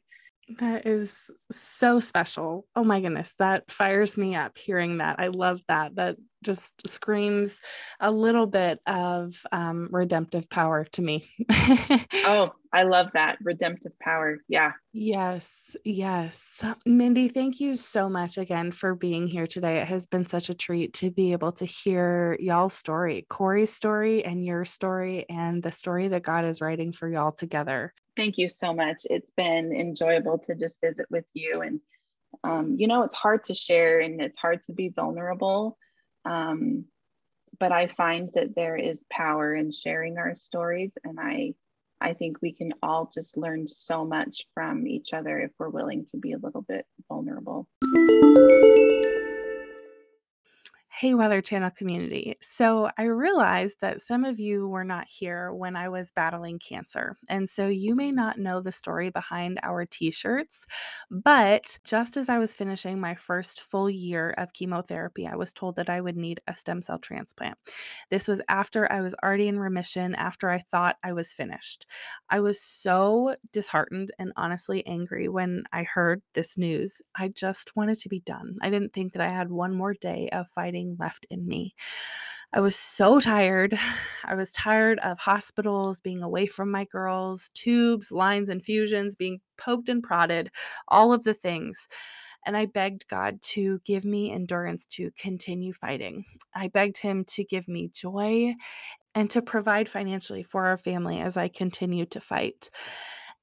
That 0.59 0.87
is 0.87 1.31
so 1.51 1.99
special. 1.99 2.67
Oh 2.77 2.85
my 2.85 3.01
goodness, 3.01 3.35
that 3.39 3.71
fires 3.71 4.17
me 4.17 4.37
up 4.37 4.57
hearing 4.57 4.99
that. 4.99 5.17
I 5.19 5.29
love 5.29 5.61
that. 5.67 5.97
That 5.97 6.17
just 6.45 6.87
screams 6.87 7.61
a 7.99 8.13
little 8.13 8.47
bit 8.47 8.79
of 8.87 9.35
um, 9.51 9.89
redemptive 9.91 10.49
power 10.49 10.85
to 10.93 11.03
me. 11.03 11.29
oh, 12.25 12.55
I 12.73 12.85
love 12.85 13.09
that 13.15 13.39
redemptive 13.43 13.99
power. 13.99 14.39
Yeah. 14.49 14.73
Yes. 14.93 15.75
Yes. 15.85 16.65
Mindi, 16.87 17.29
thank 17.29 17.59
you 17.59 17.75
so 17.75 18.09
much 18.09 18.39
again 18.39 18.71
for 18.71 18.95
being 18.95 19.27
here 19.27 19.49
today. 19.49 19.81
It 19.81 19.89
has 19.89 20.07
been 20.07 20.27
such 20.27 20.49
a 20.49 20.55
treat 20.55 20.93
to 20.95 21.11
be 21.11 21.33
able 21.33 21.53
to 21.53 21.65
hear 21.65 22.37
y'all's 22.39 22.75
story, 22.75 23.27
Corey's 23.29 23.73
story, 23.73 24.25
and 24.25 24.45
your 24.45 24.65
story, 24.65 25.27
and 25.29 25.61
the 25.61 25.73
story 25.73 26.09
that 26.09 26.23
God 26.23 26.45
is 26.45 26.61
writing 26.61 26.93
for 26.93 27.09
y'all 27.09 27.33
together. 27.33 27.93
Thank 28.16 28.38
you 28.38 28.48
so 28.48 28.72
much. 28.72 29.02
It's 29.11 29.31
been 29.37 29.72
enjoyable 29.72 30.38
to 30.38 30.55
just 30.55 30.81
visit 30.81 31.07
with 31.11 31.26
you. 31.35 31.61
And, 31.61 31.81
um, 32.42 32.76
you 32.79 32.87
know, 32.87 33.02
it's 33.02 33.14
hard 33.14 33.44
to 33.44 33.55
share 33.55 34.00
and 34.00 34.20
it's 34.20 34.38
hard 34.38 34.62
to 34.64 34.72
be 34.72 34.88
vulnerable 34.88 35.79
um, 36.26 36.85
but 37.59 37.72
I 37.72 37.87
find 37.87 38.31
that 38.35 38.55
there 38.55 38.76
is 38.76 39.00
power 39.11 39.55
in 39.55 39.70
sharing 39.70 40.18
our 40.18 40.37
stories, 40.37 40.92
and 41.05 41.18
I 41.18 41.55
I 41.98 42.12
think 42.12 42.42
we 42.42 42.52
can 42.52 42.74
all 42.83 43.11
just 43.14 43.38
learn 43.38 43.68
so 43.68 44.05
much 44.05 44.42
from 44.52 44.87
each 44.87 45.14
other 45.14 45.38
if 45.38 45.52
we're 45.59 45.70
willing 45.70 46.05
to 46.11 46.18
be 46.18 46.33
a 46.33 46.38
little 46.38 46.61
bit 46.61 46.85
vulnerable. 47.09 47.68
Hey, 50.99 51.13
Whether 51.13 51.43
Channel 51.43 51.73
community. 51.73 52.37
So, 52.41 52.89
I 52.97 53.03
realized 53.03 53.83
that 53.83 54.01
some 54.01 54.25
of 54.25 54.41
you 54.41 54.67
were 54.67 54.83
not 54.83 55.07
here 55.07 55.53
when 55.53 55.77
I 55.77 55.91
was 55.91 56.11
battling 56.11 56.59
cancer. 56.59 57.17
And 57.29 57.47
so, 57.51 57.67
you 57.67 57.95
may 57.95 58.11
not 58.11 58.39
know 58.39 58.63
the 58.63 58.73
story 58.73 59.11
behind 59.11 59.61
our 59.63 59.85
t 59.85 60.11
shirts. 60.11 60.65
But 61.11 61.79
just 61.85 62.17
as 62.17 62.31
I 62.31 62.39
was 62.39 62.55
finishing 62.55 62.99
my 62.99 63.15
first 63.15 63.61
full 63.61 63.91
year 63.91 64.31
of 64.39 64.55
chemotherapy, 64.55 65.27
I 65.27 65.37
was 65.37 65.53
told 65.53 65.77
that 65.77 65.91
I 65.91 66.01
would 66.01 66.17
need 66.17 66.41
a 66.49 66.55
stem 66.55 66.81
cell 66.81 66.99
transplant. 66.99 67.59
This 68.11 68.27
was 68.27 68.41
after 68.49 68.91
I 68.91 69.03
was 69.03 69.15
already 69.23 69.49
in 69.49 69.61
remission, 69.61 70.15
after 70.15 70.51
I 70.51 70.61
thought 70.71 70.97
I 71.03 71.13
was 71.13 71.33
finished. 71.33 71.85
I 72.31 72.41
was 72.41 72.61
so 72.61 73.37
disheartened 73.53 74.13
and 74.19 74.33
honestly 74.37 74.87
angry 74.87 75.29
when 75.29 75.65
I 75.73 75.83
heard 75.83 76.23
this 76.35 76.57
news. 76.57 77.03
I 77.15 77.29
just 77.29 77.73
wanted 77.77 77.99
to 77.99 78.09
be 78.09 78.21
done. 78.21 78.57
I 78.63 78.71
didn't 78.71 78.95
think 78.95 79.13
that 79.13 79.23
I 79.23 79.29
had 79.29 79.51
one 79.51 79.75
more 79.75 79.93
day 79.95 80.29
of 80.33 80.49
fighting 80.49 80.86
left 80.99 81.27
in 81.31 81.46
me. 81.49 81.75
I 82.53 82.61
was 82.61 82.77
so 82.77 83.20
tired. 83.20 83.79
I 84.25 84.35
was 84.35 84.53
tired 84.53 84.99
of 85.01 85.18
hospitals, 85.18 86.01
being 86.01 86.22
away 86.22 86.46
from 86.46 86.70
my 86.70 86.85
girls, 86.85 87.51
tubes, 87.55 88.12
lines, 88.12 88.49
infusions, 88.49 89.16
being 89.16 89.40
poked 89.59 89.88
and 89.88 90.03
prodded, 90.03 90.51
all 90.88 91.12
of 91.12 91.25
the 91.25 91.35
things. 91.35 91.88
And 92.46 92.57
I 92.57 92.66
begged 92.66 93.09
God 93.09 93.42
to 93.55 93.81
give 93.85 94.05
me 94.05 94.31
endurance 94.31 94.87
to 94.90 95.11
continue 95.18 95.72
fighting. 95.72 96.25
I 96.55 96.68
begged 96.68 96.99
Him 96.99 97.25
to 97.31 97.44
give 97.44 97.66
me 97.66 97.90
joy 97.92 98.55
and 99.14 99.31
to 99.31 99.42
provide 99.42 99.88
financially 99.88 100.42
for 100.42 100.66
our 100.66 100.77
family 100.77 101.20
as 101.20 101.37
I 101.37 101.49
continued 101.49 102.12
to 102.12 102.20
fight. 102.20 102.70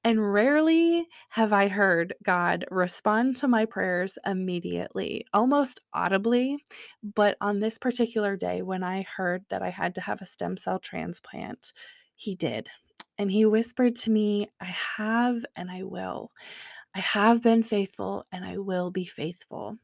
And 0.04 0.32
rarely 0.32 1.08
have 1.30 1.54
I 1.54 1.68
heard 1.68 2.14
God 2.22 2.66
respond 2.70 3.36
to 3.36 3.48
my 3.48 3.64
prayers 3.64 4.18
immediately, 4.26 5.24
almost 5.32 5.80
audibly. 5.94 6.58
But 7.02 7.38
on 7.40 7.60
this 7.60 7.78
particular 7.78 8.36
day, 8.36 8.60
when 8.60 8.82
I 8.82 9.02
heard 9.02 9.44
that 9.48 9.62
I 9.62 9.70
had 9.70 9.94
to 9.94 10.02
have 10.02 10.20
a 10.20 10.26
stem 10.26 10.58
cell 10.58 10.78
transplant, 10.78 11.72
He 12.16 12.34
did. 12.34 12.68
And 13.16 13.30
He 13.30 13.46
whispered 13.46 13.96
to 13.96 14.10
me, 14.10 14.50
I 14.60 14.74
have 14.96 15.44
and 15.56 15.70
I 15.70 15.84
will. 15.84 16.30
I 16.94 17.00
have 17.00 17.42
been 17.42 17.62
faithful 17.62 18.26
and 18.30 18.44
I 18.44 18.58
will 18.58 18.90
be 18.90 19.06
faithful. 19.06 19.78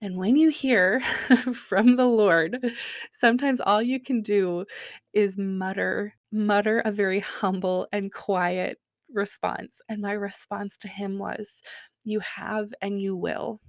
And 0.00 0.16
when 0.16 0.36
you 0.36 0.50
hear 0.50 1.00
from 1.54 1.96
the 1.96 2.06
Lord, 2.06 2.72
sometimes 3.18 3.60
all 3.60 3.82
you 3.82 3.98
can 4.00 4.22
do 4.22 4.66
is 5.12 5.38
mutter, 5.38 6.14
mutter 6.30 6.80
a 6.84 6.92
very 6.92 7.20
humble 7.20 7.88
and 7.92 8.12
quiet 8.12 8.78
response. 9.14 9.80
And 9.88 10.02
my 10.02 10.12
response 10.12 10.76
to 10.78 10.88
him 10.88 11.18
was, 11.18 11.62
You 12.04 12.20
have 12.20 12.72
and 12.82 13.00
you 13.00 13.16
will. 13.16 13.60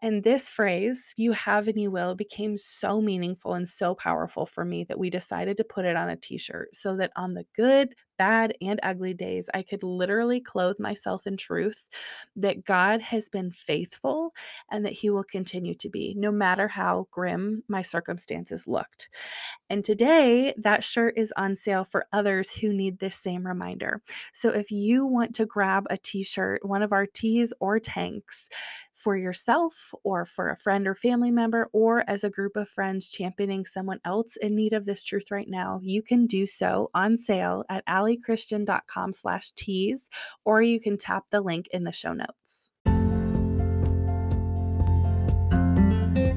And 0.00 0.22
this 0.22 0.48
phrase, 0.48 1.12
you 1.16 1.32
have 1.32 1.68
and 1.68 1.80
you 1.80 1.90
will, 1.90 2.14
became 2.14 2.56
so 2.56 3.00
meaningful 3.00 3.54
and 3.54 3.68
so 3.68 3.94
powerful 3.94 4.46
for 4.46 4.64
me 4.64 4.84
that 4.84 4.98
we 4.98 5.10
decided 5.10 5.56
to 5.56 5.64
put 5.64 5.84
it 5.84 5.96
on 5.96 6.08
a 6.08 6.16
t 6.16 6.38
shirt 6.38 6.74
so 6.74 6.96
that 6.96 7.10
on 7.16 7.34
the 7.34 7.44
good, 7.54 7.94
bad, 8.16 8.54
and 8.60 8.80
ugly 8.82 9.14
days, 9.14 9.48
I 9.54 9.62
could 9.62 9.82
literally 9.82 10.40
clothe 10.40 10.78
myself 10.78 11.26
in 11.26 11.36
truth 11.36 11.88
that 12.36 12.64
God 12.64 13.00
has 13.00 13.28
been 13.28 13.50
faithful 13.50 14.34
and 14.70 14.84
that 14.84 14.92
He 14.92 15.10
will 15.10 15.24
continue 15.24 15.74
to 15.76 15.88
be, 15.88 16.14
no 16.16 16.30
matter 16.30 16.68
how 16.68 17.08
grim 17.10 17.62
my 17.68 17.82
circumstances 17.82 18.66
looked. 18.66 19.08
And 19.70 19.84
today, 19.84 20.54
that 20.58 20.84
shirt 20.84 21.14
is 21.16 21.32
on 21.36 21.56
sale 21.56 21.84
for 21.84 22.06
others 22.12 22.52
who 22.52 22.72
need 22.72 22.98
this 22.98 23.16
same 23.16 23.46
reminder. 23.46 24.02
So 24.32 24.50
if 24.50 24.70
you 24.70 25.06
want 25.06 25.34
to 25.36 25.46
grab 25.46 25.86
a 25.90 25.96
t 25.96 26.22
shirt, 26.22 26.64
one 26.64 26.82
of 26.82 26.92
our 26.92 27.06
tees 27.06 27.52
or 27.60 27.78
tanks, 27.80 28.48
for 28.98 29.16
yourself 29.16 29.94
or 30.02 30.24
for 30.24 30.50
a 30.50 30.56
friend 30.56 30.86
or 30.86 30.94
family 30.94 31.30
member 31.30 31.68
or 31.72 32.04
as 32.08 32.24
a 32.24 32.30
group 32.30 32.56
of 32.56 32.68
friends 32.68 33.08
championing 33.08 33.64
someone 33.64 34.00
else 34.04 34.36
in 34.36 34.56
need 34.56 34.72
of 34.72 34.84
this 34.84 35.04
truth 35.04 35.30
right 35.30 35.48
now, 35.48 35.80
you 35.82 36.02
can 36.02 36.26
do 36.26 36.46
so 36.46 36.90
on 36.94 37.16
sale 37.16 37.64
at 37.68 37.86
alliechristian.com 37.86 39.12
slash 39.12 39.52
tees, 39.52 40.10
or 40.44 40.62
you 40.62 40.80
can 40.80 40.98
tap 40.98 41.24
the 41.30 41.40
link 41.40 41.68
in 41.72 41.84
the 41.84 41.92
show 41.92 42.12
notes. 42.12 42.70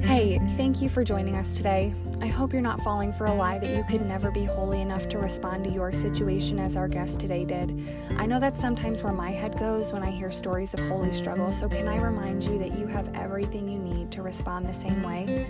Hey, 0.03 0.39
thank 0.71 0.81
you 0.81 0.87
for 0.87 1.03
joining 1.03 1.35
us 1.35 1.57
today. 1.57 1.93
I 2.21 2.27
hope 2.27 2.53
you're 2.53 2.61
not 2.61 2.81
falling 2.81 3.11
for 3.11 3.25
a 3.25 3.33
lie 3.33 3.59
that 3.59 3.75
you 3.75 3.83
could 3.83 4.07
never 4.07 4.31
be 4.31 4.45
holy 4.45 4.79
enough 4.79 5.09
to 5.09 5.17
respond 5.17 5.65
to 5.65 5.69
your 5.69 5.91
situation 5.91 6.59
as 6.59 6.77
our 6.77 6.87
guest 6.87 7.19
today 7.19 7.43
did. 7.43 7.85
I 8.15 8.25
know 8.25 8.39
that's 8.39 8.61
sometimes 8.61 9.03
where 9.03 9.11
my 9.11 9.31
head 9.31 9.59
goes 9.59 9.91
when 9.91 10.01
I 10.01 10.11
hear 10.11 10.31
stories 10.31 10.73
of 10.73 10.79
holy 10.79 11.11
struggle, 11.11 11.51
so 11.51 11.67
can 11.67 11.89
I 11.89 12.01
remind 12.01 12.43
you 12.43 12.57
that 12.59 12.79
you 12.79 12.87
have 12.87 13.13
everything 13.13 13.67
you 13.67 13.79
need 13.79 14.13
to 14.13 14.21
respond 14.21 14.65
the 14.65 14.73
same 14.73 15.03
way? 15.03 15.45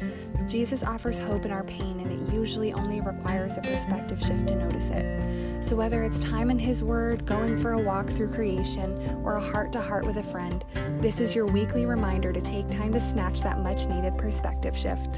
Jesus 0.48 0.82
offers 0.82 1.20
hope 1.20 1.46
in 1.46 1.52
our 1.52 1.66
pain, 1.66 2.00
and 2.00 2.12
it 2.12 2.34
usually 2.34 2.74
only 2.74 3.00
requires 3.00 3.54
a 3.58 3.62
perspective 3.62 4.20
shift 4.20 4.48
to 4.48 4.56
notice 4.56 4.90
it. 4.90 5.64
So 5.64 5.76
whether 5.76 6.04
it's 6.04 6.24
time 6.24 6.50
in 6.50 6.58
His 6.58 6.84
Word, 6.84 7.28
going 7.28 7.60
for 7.60 7.74
a 7.74 7.80
walk 7.80 8.10
through 8.10 8.34
creation, 8.34 9.22
or 9.24 9.36
a 9.36 9.42
heart 9.42 9.72
to 9.74 9.82
heart 9.82 10.08
with 10.08 10.18
a 10.18 10.24
friend, 10.24 10.66
this 11.00 11.20
is 11.20 11.36
your 11.36 11.46
weekly 11.46 11.86
reminder 11.86 12.34
to 12.34 12.42
take 12.42 12.68
time 12.72 12.94
to 12.94 13.00
snatch 13.00 13.42
that 13.42 13.60
much 13.60 13.86
needed 13.88 14.18
perspective 14.18 14.76
shift 14.76 15.11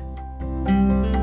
you 0.68 1.23